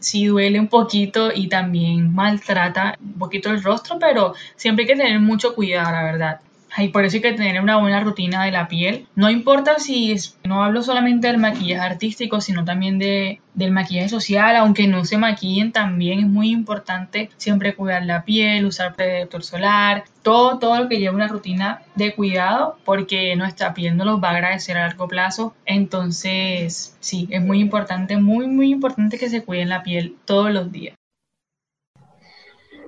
sí 0.04 0.26
duele 0.26 0.60
un 0.60 0.68
poquito 0.68 1.32
y 1.34 1.48
también 1.48 2.14
maltrata 2.14 2.98
un 3.02 3.14
poquito 3.20 3.50
el 3.50 3.64
rostro, 3.64 3.98
pero 4.00 4.34
siempre 4.56 4.84
hay 4.84 4.88
que 4.90 4.96
tener 4.96 5.20
mucho 5.20 5.56
cuidado, 5.56 5.92
la 5.92 6.04
verdad. 6.04 6.42
Y 6.78 6.90
por 6.90 7.06
eso 7.06 7.18
hay 7.18 7.22
que 7.22 7.34
tener 7.34 7.62
una 7.62 7.78
buena 7.78 8.00
rutina 8.00 8.44
de 8.44 8.52
la 8.52 8.68
piel. 8.68 9.08
No 9.16 9.30
importa 9.30 9.80
si 9.80 10.16
no 10.44 10.64
hablo 10.64 10.82
solamente 10.82 11.28
del 11.28 11.38
maquillaje 11.38 11.82
artístico, 11.82 12.42
sino 12.42 12.66
también 12.66 13.00
de, 13.00 13.42
del 13.54 13.72
maquillaje 13.72 14.10
social, 14.10 14.56
aunque 14.56 14.88
no 14.88 15.06
se 15.06 15.18
maquillen 15.18 15.72
también 15.72 16.20
es 16.20 16.26
muy 16.28 16.50
importante 16.50 17.30
siempre 17.38 17.76
cuidar 17.76 18.06
la 18.06 18.24
piel, 18.24 18.66
usar 18.66 18.96
protector 18.96 19.44
solar, 19.44 20.06
todo, 20.22 20.60
todo 20.60 20.80
lo 20.80 20.90
que 20.90 21.00
lleva 21.00 21.16
una 21.16 21.28
rutina 21.28 21.82
de 21.96 22.14
cuidado 22.16 22.78
porque 22.86 23.36
nuestra 23.36 23.74
piel 23.74 23.98
nos 23.98 24.08
los 24.08 24.24
va 24.24 24.30
a 24.30 24.36
agradecer 24.36 24.78
a 24.78 24.88
largo 24.88 25.08
plazo. 25.08 25.54
Entonces, 25.66 26.98
sí, 27.00 27.28
es 27.32 27.42
muy 27.42 27.60
importante, 27.60 28.18
muy, 28.18 28.48
muy 28.48 28.72
importante 28.72 29.20
que 29.20 29.30
se 29.30 29.44
cuiden 29.44 29.70
la 29.70 29.84
piel 29.84 30.16
todos 30.26 30.52
los 30.52 30.72
días. 30.72 30.96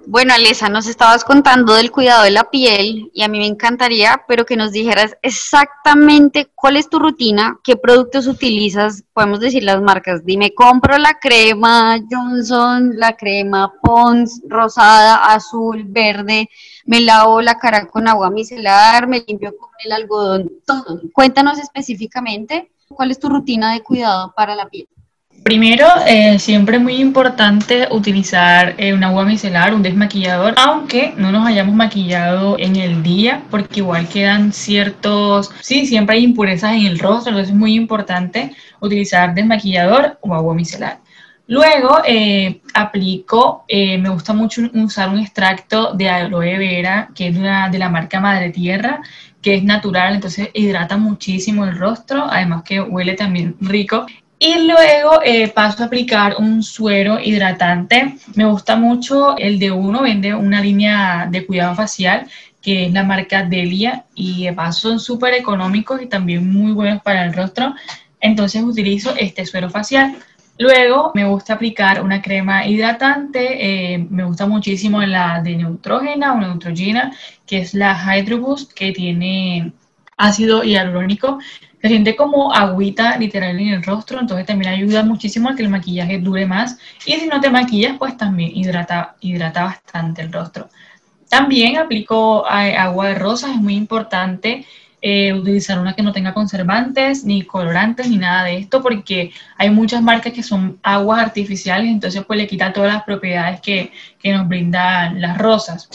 Bueno, 0.08 0.36
Alesa, 0.36 0.70
nos 0.70 0.86
estabas 0.86 1.24
contando 1.24 1.74
del 1.74 1.90
cuidado 1.90 2.24
de 2.24 2.32
la 2.32 2.44
piel 2.52 3.10
y 3.12 3.24
a 3.24 3.28
mí 3.28 3.40
me 3.40 3.48
encantaría, 3.48 4.24
pero 4.28 4.46
que 4.46 4.56
nos 4.56 4.72
dijeras 4.72 5.18
exactamente 5.24 6.48
cuál 6.54 6.78
es 6.78 6.90
tu 6.90 7.00
rutina, 7.00 7.60
qué 7.64 7.76
productos 7.76 8.28
utilizas, 8.28 9.04
podemos 9.14 9.40
decir 9.40 9.64
las 9.64 9.82
marcas. 9.82 10.24
Dime, 10.24 10.54
compro 10.54 11.00
la 11.00 11.18
crema 11.20 11.98
Johnson, 12.10 12.92
la 12.96 13.18
crema 13.18 13.74
Pons, 13.82 14.42
rosada, 14.48 15.16
azul, 15.34 15.84
verde, 15.88 16.50
me 16.86 17.02
lavo 17.02 17.42
la 17.42 17.58
cara 17.58 17.88
con 17.88 18.08
agua 18.08 18.30
micelar, 18.30 19.08
me 19.08 19.24
limpio 19.28 19.58
con 19.58 19.72
el 19.84 19.92
algodón, 19.92 20.52
todo. 20.68 21.02
Cuéntanos 21.14 21.58
específicamente 21.58 22.72
cuál 22.90 23.10
es 23.10 23.20
tu 23.20 23.28
rutina 23.28 23.74
de 23.74 23.82
cuidado 23.82 24.34
para 24.36 24.56
la 24.56 24.70
piel. 24.70 24.88
Primero, 25.44 25.86
eh, 26.08 26.40
siempre 26.40 26.78
es 26.78 26.82
muy 26.82 26.96
importante 26.96 27.88
utilizar 27.92 28.74
eh, 28.78 28.94
un 28.94 29.04
agua 29.04 29.26
micelar, 29.26 29.76
un 29.76 29.84
desmaquillador, 29.84 30.56
aunque 30.58 31.14
no 31.18 31.32
nos 31.32 31.48
hayamos 31.48 31.76
maquillado 31.76 32.58
en 32.58 32.76
el 32.76 33.04
día, 33.04 33.44
porque 33.52 33.82
igual 33.82 34.10
quedan 34.10 34.52
ciertos, 34.52 35.52
sí, 35.62 35.86
siempre 35.86 36.16
hay 36.16 36.24
impurezas 36.24 36.74
en 36.74 36.88
el 36.88 36.98
rostro, 36.98 37.30
entonces 37.30 37.54
es 37.54 37.56
muy 37.56 37.76
importante 37.76 38.56
utilizar 38.80 39.36
desmaquillador 39.36 40.18
o 40.22 40.34
agua 40.34 40.56
micelar. 40.56 41.00
Luego 41.48 42.00
eh, 42.08 42.62
aplico, 42.74 43.66
me 43.70 44.10
gusta 44.10 44.34
mucho 44.34 44.64
usar 44.74 45.10
un 45.10 45.20
extracto 45.20 45.94
de 45.94 46.10
aloe 46.10 46.58
vera, 46.58 47.10
que 47.14 47.28
es 47.28 47.36
de 47.36 47.78
la 47.78 47.90
marca 47.90 48.20
Madre 48.20 48.50
Tierra, 48.50 49.02
que 49.44 49.54
es 49.54 49.64
natural, 49.64 50.16
entonces 50.16 50.50
hidrata 50.56 50.98
muchísimo 50.98 51.66
el 51.66 51.78
rostro, 51.78 52.26
además 52.28 52.64
que 52.64 52.82
huele 52.82 53.14
también 53.14 53.56
rico. 53.62 54.08
Y 54.38 54.68
luego 54.68 55.22
eh, 55.24 55.48
paso 55.48 55.84
a 55.84 55.86
aplicar 55.88 56.36
un 56.38 56.62
suero 56.62 57.20
hidratante. 57.20 58.18
Me 58.36 58.46
gusta 58.46 58.76
mucho 58.76 59.38
el 59.38 59.60
de 59.60 59.72
uno, 59.72 60.02
vende 60.02 60.36
una 60.36 60.62
línea 60.62 61.28
de 61.30 61.46
cuidado 61.46 61.76
facial 61.76 62.28
que 62.66 62.88
es 62.88 62.94
la 62.94 63.04
marca 63.04 63.44
Delia 63.44 64.06
y 64.16 64.46
de 64.46 64.54
paso 64.54 64.90
son 64.90 65.00
súper 65.00 65.36
económicos 65.36 66.02
y 66.02 66.08
también 66.08 66.52
muy 66.52 66.72
buenos 66.72 67.04
para 67.04 67.24
el 67.24 67.32
rostro. 67.32 67.76
Entonces 68.20 68.64
utilizo 68.64 69.14
este 69.16 69.46
suero 69.46 69.70
facial. 69.70 70.16
Luego 70.58 71.12
me 71.14 71.26
gusta 71.26 71.54
aplicar 71.54 72.02
una 72.02 72.24
crema 72.24 72.66
hidratante, 72.66 73.94
eh, 73.94 74.00
me 74.10 74.24
gusta 74.24 74.48
muchísimo 74.48 75.00
la 75.04 75.42
de 75.44 75.58
Neutrogena 75.58 76.34
o 76.34 76.40
Neutrogena, 76.40 77.14
que 77.46 77.60
es 77.60 77.76
la 77.76 77.94
Hydro 77.94 78.40
Boost, 78.40 78.74
que 78.74 78.92
tiene 78.94 79.72
ácido 80.18 80.64
hialurónico 80.64 81.38
se 81.86 81.90
siente 81.90 82.16
como 82.16 82.52
agüita 82.52 83.16
literal 83.18 83.60
en 83.60 83.68
el 83.68 83.84
rostro, 83.84 84.20
entonces 84.20 84.48
también 84.48 84.74
ayuda 84.74 85.04
muchísimo 85.04 85.50
a 85.50 85.56
que 85.56 85.62
el 85.62 85.70
maquillaje 85.70 86.18
dure 86.18 86.48
más. 86.48 86.80
Y 87.06 87.14
si 87.14 87.28
no 87.28 87.40
te 87.40 87.52
maquillas, 87.52 87.96
pues 88.00 88.18
también 88.18 88.58
hidrata, 88.58 89.16
hidrata 89.22 89.66
bastante 89.66 90.24
el 90.24 90.34
rostro. 90.34 90.68
También 91.30 91.78
aplico 91.78 92.44
eh, 92.48 92.76
agua 92.76 93.10
de 93.10 93.16
rosas, 93.16 93.52
es 93.52 93.58
muy 93.58 93.76
importante 93.76 94.66
eh, 95.00 95.32
utilizar 95.34 95.78
una 95.78 95.94
que 95.94 96.02
no 96.02 96.12
tenga 96.12 96.34
conservantes, 96.34 97.24
ni 97.24 97.44
colorantes, 97.44 98.10
ni 98.10 98.18
nada 98.18 98.46
de 98.46 98.58
esto, 98.58 98.82
porque 98.82 99.32
hay 99.56 99.70
muchas 99.70 100.02
marcas 100.02 100.34
que 100.34 100.42
son 100.42 100.80
aguas 100.82 101.20
artificiales, 101.20 101.88
entonces 101.92 102.24
pues 102.26 102.40
le 102.40 102.48
quita 102.48 102.74
todas 102.74 102.92
las 102.92 103.04
propiedades 103.04 103.62
que, 103.62 103.92
que 104.20 104.34
nos 104.34 104.48
brindan 104.48 105.22
las 105.22 105.38
rosas. 105.38 105.88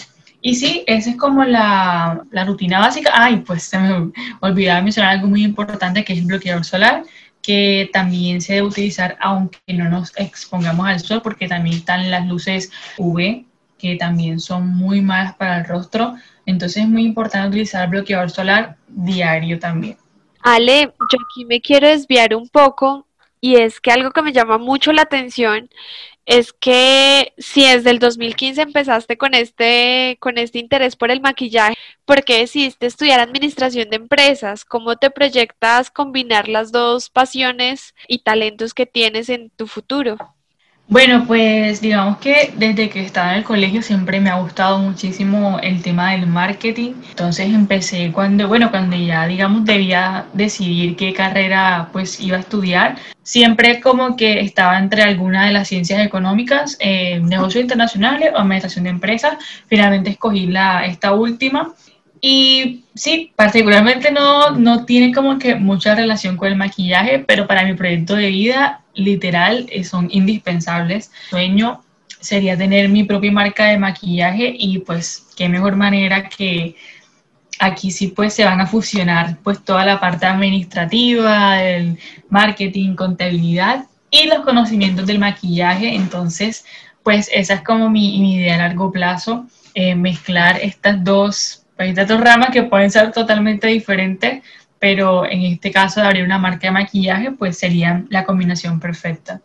Y 0.42 0.54
sí, 0.54 0.84
esa 0.86 1.10
es 1.10 1.16
como 1.16 1.44
la, 1.44 2.24
rutina 2.46 2.80
básica. 2.80 3.12
Ay, 3.14 3.38
pues 3.38 3.64
se 3.64 3.78
me 3.78 4.12
olvidaba 4.40 4.80
mencionar 4.80 5.12
algo 5.12 5.28
muy 5.28 5.44
importante 5.44 6.04
que 6.04 6.14
es 6.14 6.20
el 6.20 6.26
bloqueador 6.26 6.64
solar, 6.64 7.04
que 7.42 7.90
también 7.92 8.40
se 8.40 8.54
debe 8.54 8.68
utilizar 8.68 9.16
aunque 9.20 9.58
no 9.68 9.88
nos 9.88 10.12
expongamos 10.16 10.86
al 10.86 11.00
sol, 11.00 11.20
porque 11.22 11.48
también 11.48 11.76
están 11.76 12.10
las 12.10 12.26
luces 12.26 12.70
UV, 12.96 13.44
que 13.78 13.96
también 13.96 14.40
son 14.40 14.68
muy 14.68 15.00
malas 15.00 15.34
para 15.34 15.58
el 15.58 15.64
rostro. 15.66 16.14
Entonces 16.46 16.84
es 16.84 16.88
muy 16.88 17.04
importante 17.04 17.48
utilizar 17.48 17.88
bloqueador 17.88 18.30
solar 18.30 18.76
diario 18.88 19.58
también. 19.58 19.96
Ale, 20.42 20.92
yo 21.12 21.18
aquí 21.28 21.44
me 21.44 21.60
quiero 21.60 21.86
desviar 21.86 22.34
un 22.34 22.48
poco 22.48 23.06
y 23.40 23.56
es 23.56 23.80
que 23.80 23.90
algo 23.90 24.10
que 24.10 24.22
me 24.22 24.32
llama 24.32 24.58
mucho 24.58 24.92
la 24.92 25.02
atención 25.02 25.70
es 26.26 26.52
que 26.52 27.32
si 27.38 27.62
desde 27.62 27.90
el 27.90 27.98
2015 27.98 28.62
empezaste 28.62 29.18
con 29.18 29.34
este, 29.34 30.16
con 30.20 30.38
este 30.38 30.58
interés 30.58 30.94
por 30.96 31.10
el 31.10 31.20
maquillaje, 31.20 31.74
¿por 32.04 32.24
qué 32.24 32.38
decidiste 32.40 32.86
estudiar 32.86 33.20
administración 33.20 33.90
de 33.90 33.96
empresas? 33.96 34.64
¿Cómo 34.64 34.96
te 34.96 35.10
proyectas 35.10 35.90
combinar 35.90 36.48
las 36.48 36.72
dos 36.72 37.10
pasiones 37.10 37.94
y 38.06 38.20
talentos 38.22 38.74
que 38.74 38.86
tienes 38.86 39.28
en 39.28 39.50
tu 39.50 39.66
futuro? 39.66 40.18
Bueno, 40.90 41.24
pues 41.24 41.80
digamos 41.80 42.18
que 42.18 42.52
desde 42.56 42.90
que 42.90 43.00
estaba 43.00 43.30
en 43.30 43.38
el 43.38 43.44
colegio 43.44 43.80
siempre 43.80 44.20
me 44.20 44.28
ha 44.28 44.40
gustado 44.40 44.80
muchísimo 44.80 45.60
el 45.62 45.82
tema 45.82 46.10
del 46.10 46.26
marketing. 46.26 46.94
Entonces 47.10 47.46
empecé 47.54 48.10
cuando, 48.10 48.48
bueno, 48.48 48.72
cuando 48.72 48.96
ya 48.96 49.24
digamos 49.28 49.64
debía 49.64 50.26
decidir 50.32 50.96
qué 50.96 51.12
carrera 51.12 51.90
pues 51.92 52.18
iba 52.20 52.38
a 52.38 52.40
estudiar. 52.40 52.96
Siempre 53.22 53.80
como 53.80 54.16
que 54.16 54.40
estaba 54.40 54.80
entre 54.80 55.02
alguna 55.02 55.46
de 55.46 55.52
las 55.52 55.68
ciencias 55.68 56.04
económicas, 56.04 56.76
eh, 56.80 57.20
negocios 57.20 57.62
internacionales 57.62 58.32
o 58.34 58.38
administración 58.38 58.82
de 58.82 58.90
empresas. 58.90 59.36
Finalmente 59.68 60.10
escogí 60.10 60.48
la, 60.48 60.86
esta 60.86 61.12
última 61.12 61.72
y 62.20 62.84
sí, 62.94 63.32
particularmente 63.34 64.12
no, 64.12 64.50
no 64.50 64.84
tiene 64.84 65.12
como 65.12 65.38
que 65.38 65.54
mucha 65.54 65.94
relación 65.94 66.36
con 66.36 66.48
el 66.48 66.56
maquillaje, 66.56 67.20
pero 67.20 67.46
para 67.46 67.64
mi 67.64 67.74
proyecto 67.74 68.14
de 68.14 68.28
vida, 68.28 68.82
literal, 68.94 69.66
eh, 69.70 69.84
son 69.84 70.08
indispensables. 70.10 71.10
sueño 71.30 71.82
sería 72.20 72.56
tener 72.56 72.90
mi 72.90 73.04
propia 73.04 73.32
marca 73.32 73.66
de 73.66 73.78
maquillaje 73.78 74.54
y 74.56 74.80
pues 74.80 75.26
qué 75.36 75.48
mejor 75.48 75.76
manera 75.76 76.28
que 76.28 76.76
aquí 77.58 77.90
sí 77.90 78.08
pues 78.08 78.34
se 78.34 78.44
van 78.44 78.60
a 78.60 78.66
fusionar 78.66 79.38
pues 79.42 79.64
toda 79.64 79.86
la 79.86 79.98
parte 80.00 80.26
administrativa, 80.26 81.62
el 81.62 81.98
marketing, 82.28 82.94
contabilidad 82.94 83.86
y 84.10 84.26
los 84.26 84.40
conocimientos 84.40 85.06
del 85.06 85.18
maquillaje. 85.18 85.94
Entonces, 85.94 86.64
pues 87.02 87.30
esa 87.32 87.54
es 87.54 87.62
como 87.62 87.88
mi, 87.88 88.34
idea 88.34 88.56
a 88.56 88.58
largo 88.58 88.92
plazo, 88.92 89.46
eh, 89.74 89.94
mezclar 89.94 90.58
estas 90.60 91.02
dos 91.02 91.59
hay 91.82 91.92
dos 91.92 92.20
ramas 92.20 92.50
que 92.50 92.64
pueden 92.64 92.90
ser 92.90 93.12
totalmente 93.12 93.66
diferentes, 93.66 94.42
pero 94.78 95.24
en 95.26 95.42
este 95.42 95.70
caso 95.70 96.00
de 96.00 96.06
abrir 96.06 96.24
una 96.24 96.38
marca 96.38 96.68
de 96.68 96.72
maquillaje, 96.72 97.32
pues 97.32 97.58
sería 97.58 98.04
la 98.08 98.24
combinación 98.24 98.80
perfecta. 98.80 99.42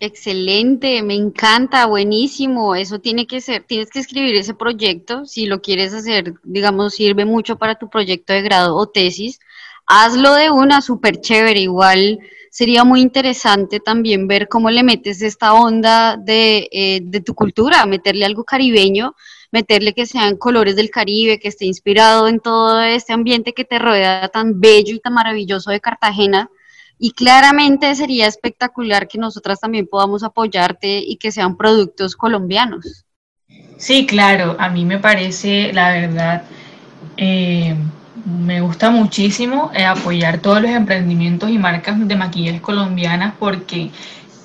Excelente, 0.00 1.02
me 1.02 1.14
encanta, 1.14 1.86
buenísimo. 1.86 2.74
Eso 2.74 2.98
tiene 2.98 3.26
que 3.26 3.40
ser, 3.40 3.62
tienes 3.62 3.90
que 3.90 4.00
escribir 4.00 4.34
ese 4.34 4.52
proyecto. 4.52 5.24
Si 5.24 5.46
lo 5.46 5.62
quieres 5.62 5.94
hacer, 5.94 6.34
digamos, 6.42 6.94
sirve 6.94 7.24
mucho 7.24 7.56
para 7.56 7.76
tu 7.76 7.88
proyecto 7.88 8.32
de 8.32 8.42
grado 8.42 8.76
o 8.76 8.86
tesis, 8.86 9.38
hazlo 9.86 10.34
de 10.34 10.50
una, 10.50 10.82
súper 10.82 11.20
chévere. 11.20 11.60
Igual 11.60 12.18
sería 12.50 12.84
muy 12.84 13.00
interesante 13.00 13.80
también 13.80 14.28
ver 14.28 14.48
cómo 14.48 14.70
le 14.70 14.82
metes 14.82 15.22
esta 15.22 15.54
onda 15.54 16.16
de, 16.16 16.68
eh, 16.70 17.00
de 17.02 17.20
tu 17.20 17.34
cultura, 17.34 17.86
meterle 17.86 18.26
algo 18.26 18.44
caribeño 18.44 19.14
meterle 19.54 19.94
que 19.94 20.04
sean 20.04 20.36
colores 20.36 20.74
del 20.74 20.90
Caribe, 20.90 21.38
que 21.38 21.46
esté 21.46 21.64
inspirado 21.64 22.26
en 22.26 22.40
todo 22.40 22.82
este 22.82 23.12
ambiente 23.12 23.52
que 23.52 23.64
te 23.64 23.78
rodea 23.78 24.28
tan 24.28 24.60
bello 24.60 24.96
y 24.96 24.98
tan 24.98 25.14
maravilloso 25.14 25.70
de 25.70 25.80
Cartagena. 25.80 26.50
Y 26.98 27.12
claramente 27.12 27.94
sería 27.94 28.26
espectacular 28.26 29.06
que 29.06 29.16
nosotras 29.16 29.60
también 29.60 29.86
podamos 29.86 30.24
apoyarte 30.24 30.98
y 30.98 31.18
que 31.18 31.30
sean 31.30 31.56
productos 31.56 32.16
colombianos. 32.16 33.04
Sí, 33.76 34.06
claro, 34.06 34.56
a 34.58 34.70
mí 34.70 34.84
me 34.84 34.98
parece, 34.98 35.72
la 35.72 35.90
verdad, 35.90 36.42
eh, 37.16 37.76
me 38.24 38.60
gusta 38.60 38.90
muchísimo 38.90 39.70
eh, 39.72 39.84
apoyar 39.84 40.40
todos 40.40 40.62
los 40.62 40.70
emprendimientos 40.72 41.48
y 41.50 41.58
marcas 41.58 41.96
de 42.08 42.16
maquillaje 42.16 42.60
colombianas 42.60 43.34
porque 43.38 43.92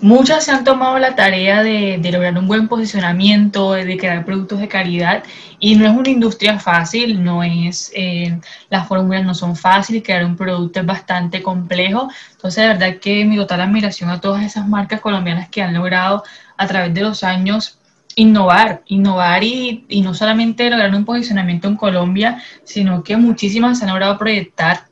muchas 0.02 0.46
se 0.46 0.52
han 0.52 0.64
tomado 0.64 0.98
la 1.00 1.16
tarea 1.16 1.64
de, 1.64 1.98
de, 2.02 2.12
lograr 2.12 2.38
un 2.38 2.48
buen 2.48 2.68
posicionamiento, 2.68 3.74
de 3.74 3.98
crear 3.98 4.26
productos 4.26 4.60
de 4.60 4.68
calidad 4.68 5.24
y 5.60 5.76
no 5.76 5.86
es 5.86 5.92
una 5.92 6.10
industria 6.10 6.60
fácil, 6.60 7.24
no 7.24 7.44
es, 7.44 7.92
eh, 7.96 8.40
las 8.70 8.88
fórmulas 8.88 9.26
no 9.26 9.34
son 9.34 9.56
fáciles, 9.56 10.04
crear 10.04 10.26
un 10.26 10.36
producto 10.36 10.80
es 10.80 10.86
bastante 10.86 11.42
complejo. 11.42 12.10
Entonces, 12.32 12.64
de 12.64 12.68
verdad 12.70 13.00
que 13.00 13.26
mi 13.26 13.36
total 13.36 13.62
admiración 13.62 14.10
a 14.10 14.22
todas 14.22 14.44
esas 14.44 14.68
marcas 14.68 15.02
colombianas 15.02 15.50
que 15.50 15.62
han 15.62 15.74
logrado 15.74 16.24
a 16.58 16.68
través 16.68 16.94
de 16.94 17.02
los 17.02 17.24
años 17.24 17.80
innovar, 18.16 18.82
innovar 18.88 19.44
y, 19.44 19.86
y 19.88 20.02
no 20.02 20.14
solamente 20.14 20.70
lograr 20.70 20.94
un 20.94 21.06
posicionamiento 21.06 21.68
en 21.68 21.76
Colombia, 21.76 22.42
sino 22.64 23.04
que 23.04 23.18
muchísimas 23.18 23.82
han 23.82 23.90
logrado 23.90 24.18
proyectar 24.18 24.89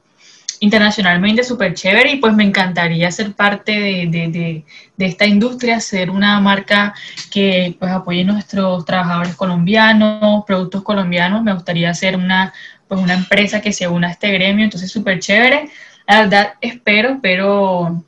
internacionalmente 0.59 1.43
súper 1.43 1.73
chévere 1.73 2.11
y 2.13 2.17
pues 2.17 2.33
me 2.33 2.43
encantaría 2.43 3.11
ser 3.11 3.33
parte 3.33 3.71
de, 3.71 4.07
de, 4.07 4.63
de, 4.95 5.05
esta 5.05 5.25
industria, 5.25 5.79
ser 5.79 6.09
una 6.09 6.39
marca 6.39 6.93
que 7.31 7.75
pues 7.79 7.91
apoye 7.91 8.21
a 8.21 8.25
nuestros 8.25 8.85
trabajadores 8.85 9.35
colombianos, 9.35 10.43
productos 10.45 10.83
colombianos, 10.83 11.43
me 11.43 11.53
gustaría 11.53 11.93
ser 11.93 12.15
una, 12.15 12.53
pues 12.87 13.01
una 13.01 13.13
empresa 13.13 13.61
que 13.61 13.71
se 13.73 13.87
una 13.87 14.07
a 14.07 14.11
este 14.11 14.31
gremio, 14.31 14.65
entonces 14.65 14.91
súper 14.91 15.19
chévere. 15.19 15.69
La 16.07 16.21
verdad 16.21 16.53
espero, 16.61 17.11
espero 17.13 18.03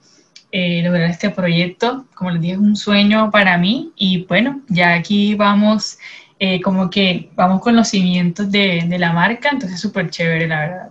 eh, 0.52 0.82
lograr 0.84 1.10
este 1.10 1.30
proyecto, 1.30 2.06
como 2.16 2.32
les 2.32 2.42
dije, 2.42 2.54
es 2.54 2.60
un 2.60 2.76
sueño 2.76 3.30
para 3.32 3.58
mí 3.58 3.92
y 3.96 4.26
bueno, 4.26 4.62
ya 4.68 4.94
aquí 4.94 5.36
vamos. 5.36 5.98
Eh, 6.42 6.62
como 6.62 6.90
que 6.90 7.30
vamos 7.36 7.60
con 7.60 7.76
los 7.76 7.90
cimientos 7.90 8.50
de, 8.50 8.86
de 8.88 8.98
la 8.98 9.12
marca, 9.12 9.50
entonces 9.52 9.78
súper 9.78 10.10
chévere, 10.10 10.48
la 10.48 10.60
verdad. 10.62 10.90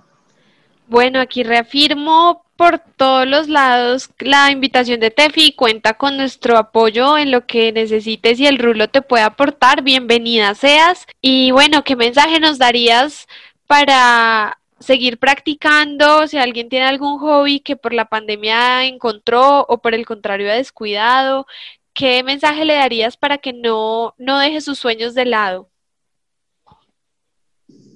Bueno, 0.89 1.21
aquí 1.21 1.43
reafirmo 1.43 2.47
por 2.57 2.79
todos 2.79 3.27
los 3.27 3.47
lados 3.47 4.09
la 4.21 4.51
invitación 4.51 5.01
de 5.01 5.11
Tefi 5.11 5.53
cuenta 5.53 5.93
con 5.95 6.17
nuestro 6.17 6.57
apoyo 6.57 7.19
en 7.19 7.31
lo 7.31 7.45
que 7.47 7.73
necesites 7.73 8.41
y 8.41 8.47
el 8.47 8.59
rulo 8.59 8.89
te 8.89 9.03
puede 9.03 9.23
aportar. 9.23 9.83
Bienvenida 9.83 10.55
seas. 10.55 11.07
Y 11.21 11.51
bueno, 11.51 11.85
¿qué 11.85 11.95
mensaje 11.95 12.41
nos 12.41 12.57
darías 12.57 13.29
para 13.67 14.59
seguir 14.81 15.19
practicando? 15.19 16.27
Si 16.27 16.39
alguien 16.39 16.71
tiene 16.71 16.87
algún 16.87 17.19
hobby 17.19 17.61
que 17.61 17.77
por 17.77 17.93
la 17.93 18.07
pandemia 18.07 18.87
encontró 18.87 19.67
o 19.69 19.83
por 19.83 19.93
el 19.95 20.07
contrario 20.07 20.51
ha 20.51 20.55
descuidado, 20.55 21.47
¿qué 21.93 22.25
mensaje 22.25 22.65
le 22.65 22.77
darías 22.77 23.19
para 23.19 23.37
que 23.37 23.53
no, 23.53 24.15
no 24.17 24.39
deje 24.39 24.63
sus 24.63 24.79
sueños 24.79 25.13
de 25.13 25.27
lado? 25.27 25.69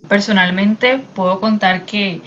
Personalmente 0.08 0.98
puedo 1.14 1.40
contar 1.40 1.86
que 1.86 2.20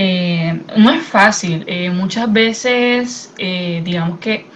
eh, 0.00 0.60
no 0.76 0.92
es 0.92 1.02
fácil. 1.02 1.64
Eh, 1.66 1.90
muchas 1.90 2.32
veces, 2.32 3.34
eh, 3.36 3.82
digamos 3.84 4.20
que 4.20 4.46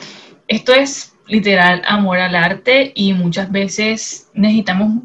esto 0.47 0.73
es 0.73 1.17
literal 1.27 1.83
amor 1.85 2.19
al 2.19 2.37
arte 2.37 2.93
y 2.95 3.13
muchas 3.13 3.51
veces 3.51 4.31
necesitamos 4.35 5.03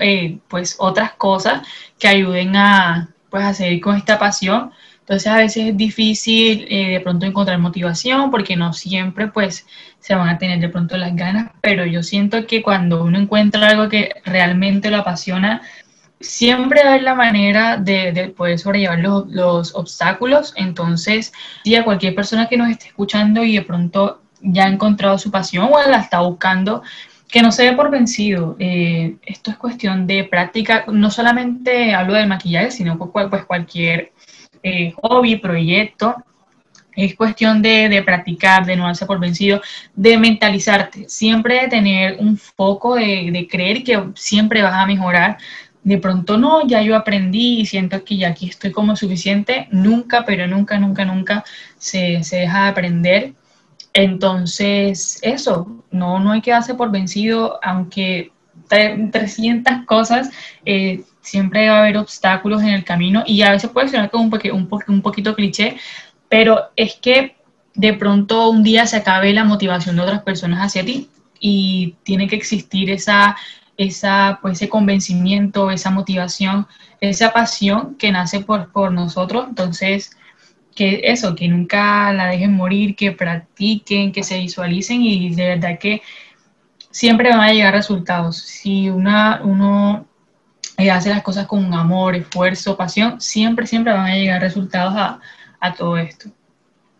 pues 0.47 0.75
otras 0.77 1.13
cosas 1.13 1.67
que 1.97 2.07
ayuden 2.07 2.55
a, 2.55 3.09
pues, 3.31 3.45
a 3.45 3.53
seguir 3.55 3.81
con 3.81 3.95
esta 3.95 4.19
pasión. 4.19 4.71
Entonces 4.99 5.27
a 5.27 5.37
veces 5.37 5.69
es 5.69 5.77
difícil 5.77 6.67
de 6.69 6.99
pronto 7.01 7.25
encontrar 7.25 7.57
motivación 7.57 8.29
porque 8.29 8.55
no 8.55 8.73
siempre 8.73 9.27
pues 9.29 9.65
se 9.99 10.13
van 10.13 10.29
a 10.29 10.37
tener 10.37 10.59
de 10.59 10.69
pronto 10.69 10.97
las 10.97 11.15
ganas, 11.15 11.51
pero 11.61 11.85
yo 11.85 12.03
siento 12.03 12.45
que 12.45 12.61
cuando 12.61 13.03
uno 13.03 13.17
encuentra 13.17 13.69
algo 13.69 13.89
que 13.89 14.11
realmente 14.25 14.91
lo 14.91 14.97
apasiona, 14.97 15.61
siempre 16.19 16.81
hay 16.81 17.01
la 17.01 17.15
manera 17.15 17.77
de, 17.77 18.33
poder 18.35 18.59
sobrellevar 18.59 18.99
los, 18.99 19.75
obstáculos. 19.75 20.53
Entonces, 20.55 21.33
si 21.63 21.75
a 21.75 21.83
cualquier 21.83 22.15
persona 22.15 22.47
que 22.47 22.57
nos 22.57 22.69
esté 22.69 22.87
escuchando 22.87 23.43
y 23.43 23.55
de 23.55 23.61
pronto 23.61 24.21
ya 24.41 24.65
ha 24.65 24.69
encontrado 24.69 25.17
su 25.17 25.31
pasión 25.31 25.69
o 25.71 25.89
la 25.89 25.99
está 25.99 26.19
buscando, 26.21 26.83
que 27.27 27.41
no 27.41 27.51
se 27.51 27.63
dé 27.63 27.73
por 27.73 27.91
vencido. 27.91 28.55
Eh, 28.59 29.17
esto 29.25 29.51
es 29.51 29.57
cuestión 29.57 30.07
de 30.07 30.23
práctica. 30.23 30.85
No 30.87 31.11
solamente 31.11 31.93
hablo 31.93 32.13
del 32.13 32.27
maquillaje, 32.27 32.71
sino 32.71 32.97
pues, 32.97 33.45
cualquier 33.45 34.13
eh, 34.63 34.93
hobby, 35.01 35.35
proyecto. 35.37 36.15
Es 36.95 37.15
cuestión 37.15 37.61
de, 37.61 38.01
practicar, 38.03 38.65
de 38.65 38.75
no 38.75 38.85
darse 38.85 39.05
por 39.05 39.19
vencido, 39.19 39.61
de 39.93 40.17
mentalizarte, 40.17 41.07
siempre 41.07 41.61
de 41.61 41.67
tener 41.67 42.17
un 42.19 42.37
foco, 42.37 42.95
de, 42.95 43.29
de 43.31 43.47
creer 43.47 43.83
que 43.83 44.03
siempre 44.15 44.63
vas 44.63 44.73
a 44.73 44.87
mejorar, 44.87 45.37
de 45.87 45.99
pronto 45.99 46.37
no, 46.37 46.67
ya 46.67 46.81
yo 46.81 46.97
aprendí 46.97 47.61
y 47.61 47.65
siento 47.65 48.03
que 48.03 48.17
ya 48.17 48.27
aquí 48.27 48.49
estoy 48.49 48.73
como 48.73 48.97
suficiente, 48.97 49.69
nunca, 49.71 50.25
pero 50.25 50.45
nunca, 50.45 50.77
nunca, 50.77 51.05
nunca 51.05 51.45
se, 51.77 52.19
deja 52.29 52.63
de 52.63 52.69
aprender. 52.69 53.33
Entonces, 53.93 55.17
eso, 55.21 55.85
no, 55.89 56.19
no 56.19 56.33
hay 56.33 56.41
que 56.41 56.51
darse 56.51 56.75
por 56.75 56.91
vencido, 56.91 57.57
aunque 57.63 58.33
300 58.67 59.85
cosas, 59.85 60.29
eh, 60.65 61.03
siempre 61.21 61.69
va 61.69 61.77
a 61.77 61.79
haber 61.83 61.95
obstáculos 61.95 62.63
en 62.63 62.69
el 62.69 62.83
camino 62.83 63.23
y 63.25 63.43
a 63.43 63.51
veces 63.51 63.69
puede 63.69 63.87
sonar 63.87 64.09
como 64.09 64.25
un, 64.25 64.41
un, 64.51 64.69
un 64.89 65.01
poquito 65.01 65.35
cliché, 65.35 65.77
pero 66.27 66.65
es 66.75 66.95
que 66.95 67.37
de 67.75 67.93
pronto 67.93 68.49
un 68.49 68.61
día 68.61 68.87
se 68.87 68.97
acabe 68.97 69.31
la 69.31 69.45
motivación 69.45 69.95
de 69.95 70.01
otras 70.01 70.23
personas 70.23 70.59
hacia 70.65 70.83
ti 70.83 71.09
y 71.39 71.95
tiene 72.03 72.27
que 72.27 72.35
existir 72.35 72.89
esa 72.89 73.37
esa, 73.77 74.39
pues, 74.41 74.55
ese 74.55 74.69
convencimiento, 74.69 75.71
esa 75.71 75.91
motivación, 75.91 76.67
esa 76.99 77.31
pasión 77.31 77.95
que 77.95 78.11
nace 78.11 78.41
por, 78.41 78.71
por 78.71 78.91
nosotros. 78.91 79.45
Entonces, 79.47 80.11
que 80.75 81.01
eso, 81.05 81.35
que 81.35 81.47
nunca 81.47 82.13
la 82.13 82.27
dejen 82.27 82.53
morir, 82.53 82.95
que 82.95 83.11
practiquen, 83.11 84.11
que 84.11 84.23
se 84.23 84.37
visualicen 84.39 85.01
y 85.01 85.33
de 85.33 85.47
verdad 85.47 85.79
que 85.79 86.01
siempre 86.91 87.29
van 87.29 87.41
a 87.41 87.53
llegar 87.53 87.73
resultados. 87.73 88.37
Si 88.37 88.89
una, 88.89 89.41
uno 89.43 90.05
eh, 90.77 90.91
hace 90.91 91.09
las 91.09 91.23
cosas 91.23 91.47
con 91.47 91.73
amor, 91.73 92.15
esfuerzo, 92.15 92.77
pasión, 92.77 93.19
siempre, 93.21 93.67
siempre 93.67 93.93
van 93.93 94.07
a 94.07 94.15
llegar 94.15 94.41
resultados 94.41 94.95
a, 94.95 95.19
a 95.59 95.73
todo 95.73 95.97
esto. 95.97 96.29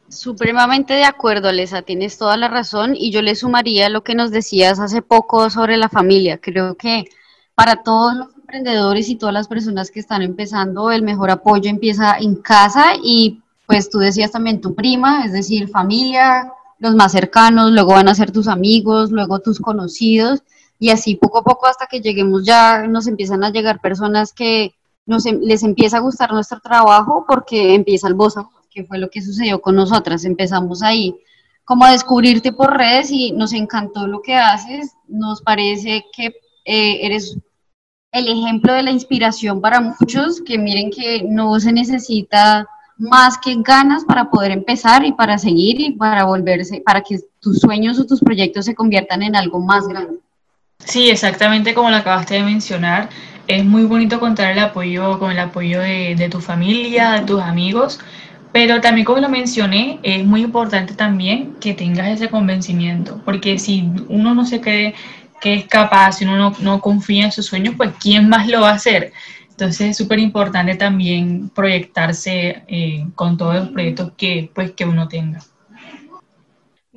Supremamente 0.10 0.94
de 0.94 1.04
acuerdo, 1.04 1.50
Alesa, 1.50 1.82
tienes 1.82 2.18
toda 2.18 2.38
la 2.38 2.48
razón 2.48 2.96
y 2.96 3.12
yo 3.12 3.22
le 3.22 3.36
sumaría 3.36 3.90
lo 3.90 4.04
que 4.04 4.16
nos 4.16 4.32
decías 4.32 4.80
hace 4.80 5.02
poco 5.02 5.50
sobre 5.50 5.76
la 5.76 5.90
familia. 5.90 6.38
Creo 6.38 6.76
que 6.76 7.06
para 7.56 7.84
todos 7.84 8.16
los 8.16 8.36
emprendedores 8.36 9.10
y 9.10 9.16
todas 9.16 9.34
las 9.34 9.50
personas 9.50 9.92
que 9.92 10.00
están 10.00 10.22
empezando, 10.22 10.92
el 10.92 11.02
mejor 11.02 11.30
apoyo 11.30 11.70
empieza 11.70 12.18
en 12.18 12.36
casa 12.36 12.94
y 13.04 13.42
pues 13.66 13.90
tú 13.90 14.00
decías 14.00 14.32
también 14.32 14.62
tu 14.62 14.74
prima, 14.76 15.26
es 15.26 15.34
decir, 15.34 15.68
familia, 15.68 16.54
los 16.80 16.96
más 16.96 17.12
cercanos, 17.12 17.72
luego 17.72 17.92
van 17.92 18.08
a 18.08 18.16
ser 18.16 18.32
tus 18.32 18.48
amigos, 18.48 19.12
luego 19.12 19.40
tus 19.40 19.60
conocidos 19.60 20.42
y 20.80 20.90
así 20.90 21.16
poco 21.16 21.40
a 21.40 21.44
poco 21.44 21.66
hasta 21.68 21.88
que 21.88 22.00
lleguemos 22.00 22.46
ya 22.46 22.88
nos 22.88 23.08
empiezan 23.08 23.44
a 23.44 23.50
llegar 23.50 23.82
personas 23.82 24.32
que 24.32 24.74
nos, 25.06 25.26
em, 25.26 25.40
les 25.42 25.64
empieza 25.64 25.98
a 25.98 26.02
gustar 26.02 26.32
nuestro 26.32 26.62
trabajo 26.62 27.26
porque 27.28 27.76
empieza 27.76 28.08
el 28.08 28.14
voz 28.14 28.36
que 28.78 28.86
fue 28.86 29.00
lo 29.00 29.10
que 29.10 29.24
sucedió 29.24 29.60
con 29.60 29.76
nosotras. 29.76 30.24
Empezamos 30.24 30.84
ahí 30.84 31.16
como 31.66 31.84
a 31.84 31.94
descubrirte 31.94 32.52
por 32.52 32.78
redes 32.78 33.10
y 33.10 33.32
nos 33.32 33.52
encantó 33.54 34.06
lo 34.06 34.22
que 34.22 34.36
haces. 34.36 34.94
Nos 35.08 35.42
parece 35.42 36.06
que 36.16 36.28
eh, 36.64 37.00
eres 37.02 37.40
el 38.12 38.28
ejemplo 38.28 38.74
de 38.74 38.84
la 38.84 38.92
inspiración 38.92 39.62
para 39.62 39.82
muchos, 39.82 40.42
que 40.42 40.60
miren 40.60 40.92
que 40.92 41.24
no 41.28 41.60
se 41.60 41.74
necesita 41.74 42.68
más 42.98 43.40
que 43.40 43.56
ganas 43.64 44.06
para 44.06 44.30
poder 44.30 44.52
empezar 44.52 45.04
y 45.04 45.12
para 45.12 45.40
seguir 45.40 45.82
y 45.82 45.92
para 45.94 46.26
volverse, 46.26 46.82
para 46.86 47.02
que 47.02 47.20
tus 47.40 47.60
sueños 47.60 48.00
o 48.00 48.06
tus 48.06 48.22
proyectos 48.22 48.66
se 48.66 48.76
conviertan 48.76 49.24
en 49.24 49.36
algo 49.36 49.60
más 49.60 49.88
grande. 49.88 50.20
Sí, 50.86 51.10
exactamente 51.10 51.74
como 51.74 51.90
lo 51.90 51.96
acabaste 51.96 52.36
de 52.36 52.44
mencionar. 52.44 53.10
Es 53.48 53.66
muy 53.66 53.86
bonito 53.86 54.20
contar 54.20 54.52
el 54.52 54.60
apoyo, 54.60 55.18
con 55.18 55.32
el 55.32 55.40
apoyo 55.40 55.80
de, 55.80 56.16
de 56.16 56.30
tu 56.30 56.42
familia, 56.42 57.14
de 57.14 57.22
tus 57.22 57.42
amigos, 57.42 58.00
pero 58.58 58.82
también 58.82 59.06
como 59.06 59.20
lo 59.20 59.30
mencioné, 59.30 60.00
es 60.02 60.26
muy 60.26 60.42
importante 60.42 60.96
también 60.96 61.58
que 61.62 61.76
tengas 61.76 62.08
ese 62.08 62.28
convencimiento, 62.28 63.22
porque 63.24 63.60
si 63.60 63.88
uno 64.08 64.34
no 64.34 64.48
se 64.48 64.62
cree 64.62 64.96
que 65.40 65.54
es 65.54 65.66
capaz, 65.68 66.14
si 66.14 66.26
uno 66.26 66.56
no, 66.60 66.82
confía 66.82 67.26
en 67.26 67.32
sus 67.32 67.46
sueños, 67.46 67.76
pues 67.78 67.92
¿quién 68.02 68.28
más 68.28 68.48
lo 68.48 68.62
va 68.62 68.72
a 68.72 68.74
hacer? 68.74 69.14
Entonces 69.52 69.92
es 69.92 69.98
súper 69.98 70.18
importante 70.18 70.74
también 70.74 71.50
proyectarse 71.50 72.64
eh, 72.68 73.06
con 73.14 73.38
todos 73.38 73.58
los 73.58 73.70
proyectos 73.70 74.14
que, 74.18 74.50
pues, 74.56 74.72
que 74.72 74.86
uno 74.86 75.08
tenga. 75.08 75.40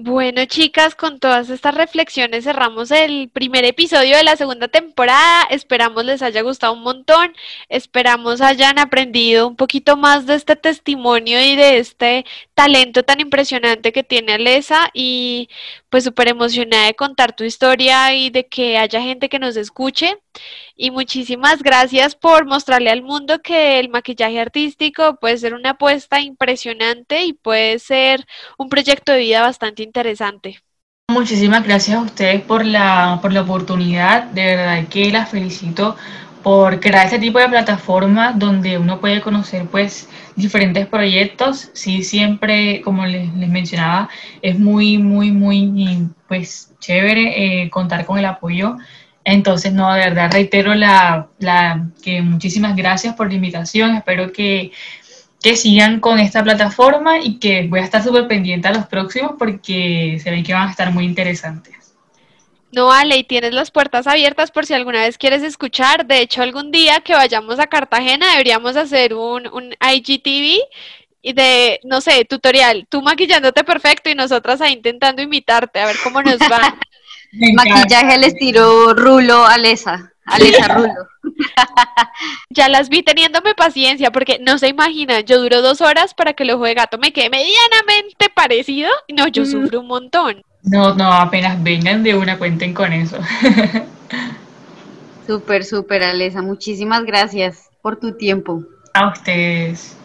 Bueno, 0.03 0.47
chicas, 0.47 0.95
con 0.95 1.21
todas 1.21 1.51
estas 1.51 1.75
reflexiones 1.75 2.45
cerramos 2.45 2.91
el 2.91 3.29
primer 3.29 3.67
episodio 3.67 4.17
de 4.17 4.25
la 4.25 4.35
segunda 4.35 4.67
temporada. 4.67 5.43
Esperamos 5.51 6.07
les 6.07 6.23
haya 6.23 6.41
gustado 6.41 6.73
un 6.73 6.83
montón. 6.83 7.35
Esperamos 7.69 8.41
hayan 8.41 8.79
aprendido 8.79 9.47
un 9.47 9.57
poquito 9.57 9.99
más 9.99 10.25
de 10.25 10.37
este 10.37 10.57
testimonio 10.57 11.39
y 11.43 11.55
de 11.55 11.79
este 11.79 12.25
talento 12.55 13.03
tan 13.03 13.21
impresionante 13.21 13.93
que 13.93 14.03
tiene 14.03 14.33
Alesa 14.33 14.89
y 14.95 15.51
pues 15.91 16.05
súper 16.05 16.29
emocionada 16.29 16.87
de 16.87 16.95
contar 16.95 17.37
tu 17.37 17.45
historia 17.45 18.15
y 18.15 18.31
de 18.31 18.47
que 18.49 18.79
haya 18.79 19.03
gente 19.03 19.29
que 19.29 19.39
nos 19.39 19.57
escuche. 19.57 20.17
Y 20.77 20.91
muchísimas 20.91 21.63
gracias 21.63 22.15
por 22.15 22.47
mostrarle 22.47 22.91
al 22.91 23.03
mundo 23.03 23.41
que 23.43 23.79
el 23.81 23.89
maquillaje 23.89 24.41
artístico 24.41 25.17
puede 25.21 25.39
ser 25.39 25.55
una 25.55 25.71
apuesta 25.71 26.21
impresionante 26.21 27.25
y 27.25 27.33
puede 27.33 27.79
ser 27.79 28.27
un 28.57 28.69
proyecto 28.69 29.13
de 29.13 29.19
vida 29.19 29.43
bastante 29.43 29.83
interesante. 29.83 30.63
Muchísimas 31.11 31.65
gracias 31.65 31.99
a 31.99 32.03
ustedes 32.03 32.41
por 32.43 32.65
la, 32.65 33.19
por 33.21 33.33
la 33.33 33.43
oportunidad, 33.43 34.25
de 34.25 34.45
verdad 34.47 34.89
que 34.89 35.11
las 35.11 35.29
felicito 35.29 35.97
por 36.43 36.81
crear 36.81 37.07
este 37.07 37.19
tipo 37.19 37.39
de 37.39 37.49
plataformas 37.49 38.39
donde 38.39 38.79
uno 38.79 39.01
puede 39.01 39.21
conocer 39.21 39.67
pues 39.67 40.09
diferentes 40.37 40.87
proyectos. 40.87 41.71
Sí, 41.75 42.03
siempre, 42.03 42.81
como 42.83 43.05
les, 43.07 43.33
mencionaba, 43.35 44.09
es 44.41 44.59
muy, 44.59 44.99
muy, 44.99 45.33
muy 45.33 46.09
pues 46.29 46.73
chévere 46.79 47.65
eh, 47.65 47.71
contar 47.71 48.07
con 48.07 48.19
el 48.19 48.25
apoyo. 48.25 48.77
Entonces, 49.25 49.73
no, 49.73 49.93
de 49.93 50.01
verdad 50.01 50.33
reitero 50.33 50.75
la, 50.75 51.29
la, 51.39 51.87
que 52.03 52.23
muchísimas 52.23 52.75
gracias 52.75 53.15
por 53.15 53.29
la 53.29 53.35
invitación. 53.35 53.95
Espero 53.95 54.33
que, 54.33 54.73
que 55.43 55.57
sigan 55.57 56.01
con 56.01 56.19
esta 56.19 56.43
plataforma 56.43 57.19
y 57.19 57.39
que 57.39 57.67
voy 57.69 57.81
a 57.81 57.85
estar 57.85 58.03
súper 58.03 58.29
pendiente 58.29 58.69
a 58.69 58.73
los 58.73 58.87
próximos 58.87 59.33
porque 59.39 60.19
se 60.23 60.31
ven 60.31 60.43
que 60.43 60.55
van 60.55 60.69
a 60.69 60.71
estar 60.71 60.93
muy 60.93 61.05
interesantes. 61.05 61.75
No, 62.73 62.93
Ale, 62.93 63.17
y 63.17 63.25
tienes 63.25 63.53
las 63.53 63.73
puertas 63.73 64.07
abiertas 64.07 64.53
por 64.53 64.65
si 64.65 64.75
alguna 64.75 65.01
vez 65.01 65.19
quieres 65.19 65.43
escuchar. 65.43 66.07
De 66.07 66.21
hecho, 66.21 66.41
algún 66.41 66.71
día 66.71 67.01
que 67.01 67.15
vayamos 67.15 67.59
a 67.59 67.67
Cartagena 67.67 68.31
deberíamos 68.31 68.77
hacer 68.77 69.13
un, 69.15 69.49
un 69.49 69.75
IGTV 69.81 70.61
de, 71.23 71.81
no 71.85 72.01
sé, 72.01 72.25
tutorial, 72.25 72.87
tú 72.89 73.03
maquillándote 73.03 73.65
perfecto 73.65 74.09
y 74.09 74.15
nosotras 74.15 74.61
ahí 74.61 74.73
intentando 74.73 75.21
imitarte, 75.21 75.81
a 75.81 75.87
ver 75.87 75.97
cómo 76.03 76.23
nos 76.23 76.39
va. 76.39 76.79
Maquillaje 77.33 78.15
al 78.15 78.25
estilo 78.25 78.95
rulo, 78.95 79.47
Alesa. 79.47 80.13
Alesa 80.25 80.69
Rulo. 80.69 81.09
ya 82.51 82.69
las 82.69 82.89
vi 82.89 83.03
teniéndome 83.03 83.55
paciencia 83.55 84.11
porque 84.11 84.39
no 84.41 84.59
se 84.59 84.69
imaginan, 84.69 85.25
yo 85.25 85.41
duro 85.41 85.63
dos 85.63 85.81
horas 85.81 86.15
para 86.15 86.35
que 86.35 86.45
el 86.45 86.51
ojo 86.51 86.65
de 86.65 86.75
gato 86.75 86.99
me 86.99 87.13
quede 87.13 87.31
medianamente 87.31 88.29
parecido. 88.35 88.91
No, 89.09 89.29
yo 89.29 89.43
mm. 89.43 89.47
sufro 89.47 89.81
un 89.81 89.87
montón. 89.87 90.43
No, 90.63 90.95
no, 90.95 91.13
apenas 91.13 91.63
vengan 91.63 92.03
de 92.03 92.15
una, 92.15 92.39
cuenten 92.39 92.75
con 92.75 92.93
eso. 92.93 93.19
súper, 95.27 95.65
súper, 95.65 96.03
Alesa. 96.03 96.43
Muchísimas 96.43 97.05
gracias 97.05 97.71
por 97.83 97.99
tu 97.99 98.17
tiempo. 98.17 98.63
A 98.95 99.09
ustedes. 99.09 99.97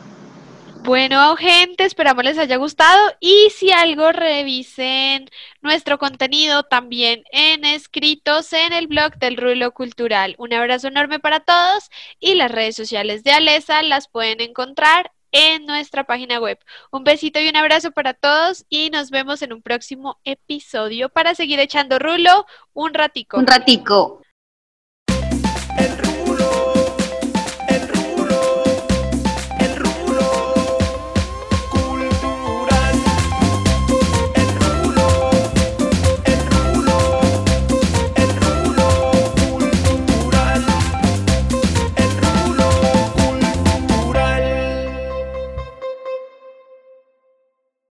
Bueno, 0.86 1.36
gente, 1.36 1.84
esperamos 1.84 2.24
les 2.24 2.38
haya 2.38 2.58
gustado 2.58 3.02
y 3.20 3.50
si 3.50 3.72
algo 3.72 4.12
revisen 4.12 5.28
nuestro 5.62 5.98
contenido 5.98 6.62
también 6.62 7.24
en 7.32 7.66
escritos 7.66 8.54
en 8.54 8.72
el 8.72 8.86
blog 8.86 9.16
del 9.16 9.36
Rulo 9.36 9.74
Cultural. 9.74 10.36
Un 10.38 10.54
abrazo 10.54 10.90
enorme 10.90 11.20
para 11.20 11.40
todos 11.40 11.90
y 12.20 12.36
las 12.36 12.52
redes 12.52 12.76
sociales 12.76 13.24
de 13.24 13.32
Alesa 13.32 13.82
las 13.82 14.08
pueden 14.08 14.42
encontrar 14.42 15.12
en 15.32 15.66
nuestra 15.66 16.04
página 16.04 16.40
web. 16.40 16.60
Un 16.92 17.04
besito 17.04 17.40
y 17.40 17.50
un 17.50 17.56
abrazo 17.56 17.90
para 17.90 18.14
todos 18.14 18.66
y 18.70 18.92
nos 18.92 19.10
vemos 19.10 19.42
en 19.42 19.54
un 19.54 19.64
próximo 19.64 20.20
episodio 20.24 21.10
para 21.10 21.34
seguir 21.34 21.60
echando 21.60 21.98
rulo 21.98 22.46
un 22.74 22.94
ratico. 22.94 23.40
Un 23.40 23.48
ratico. 23.48 24.22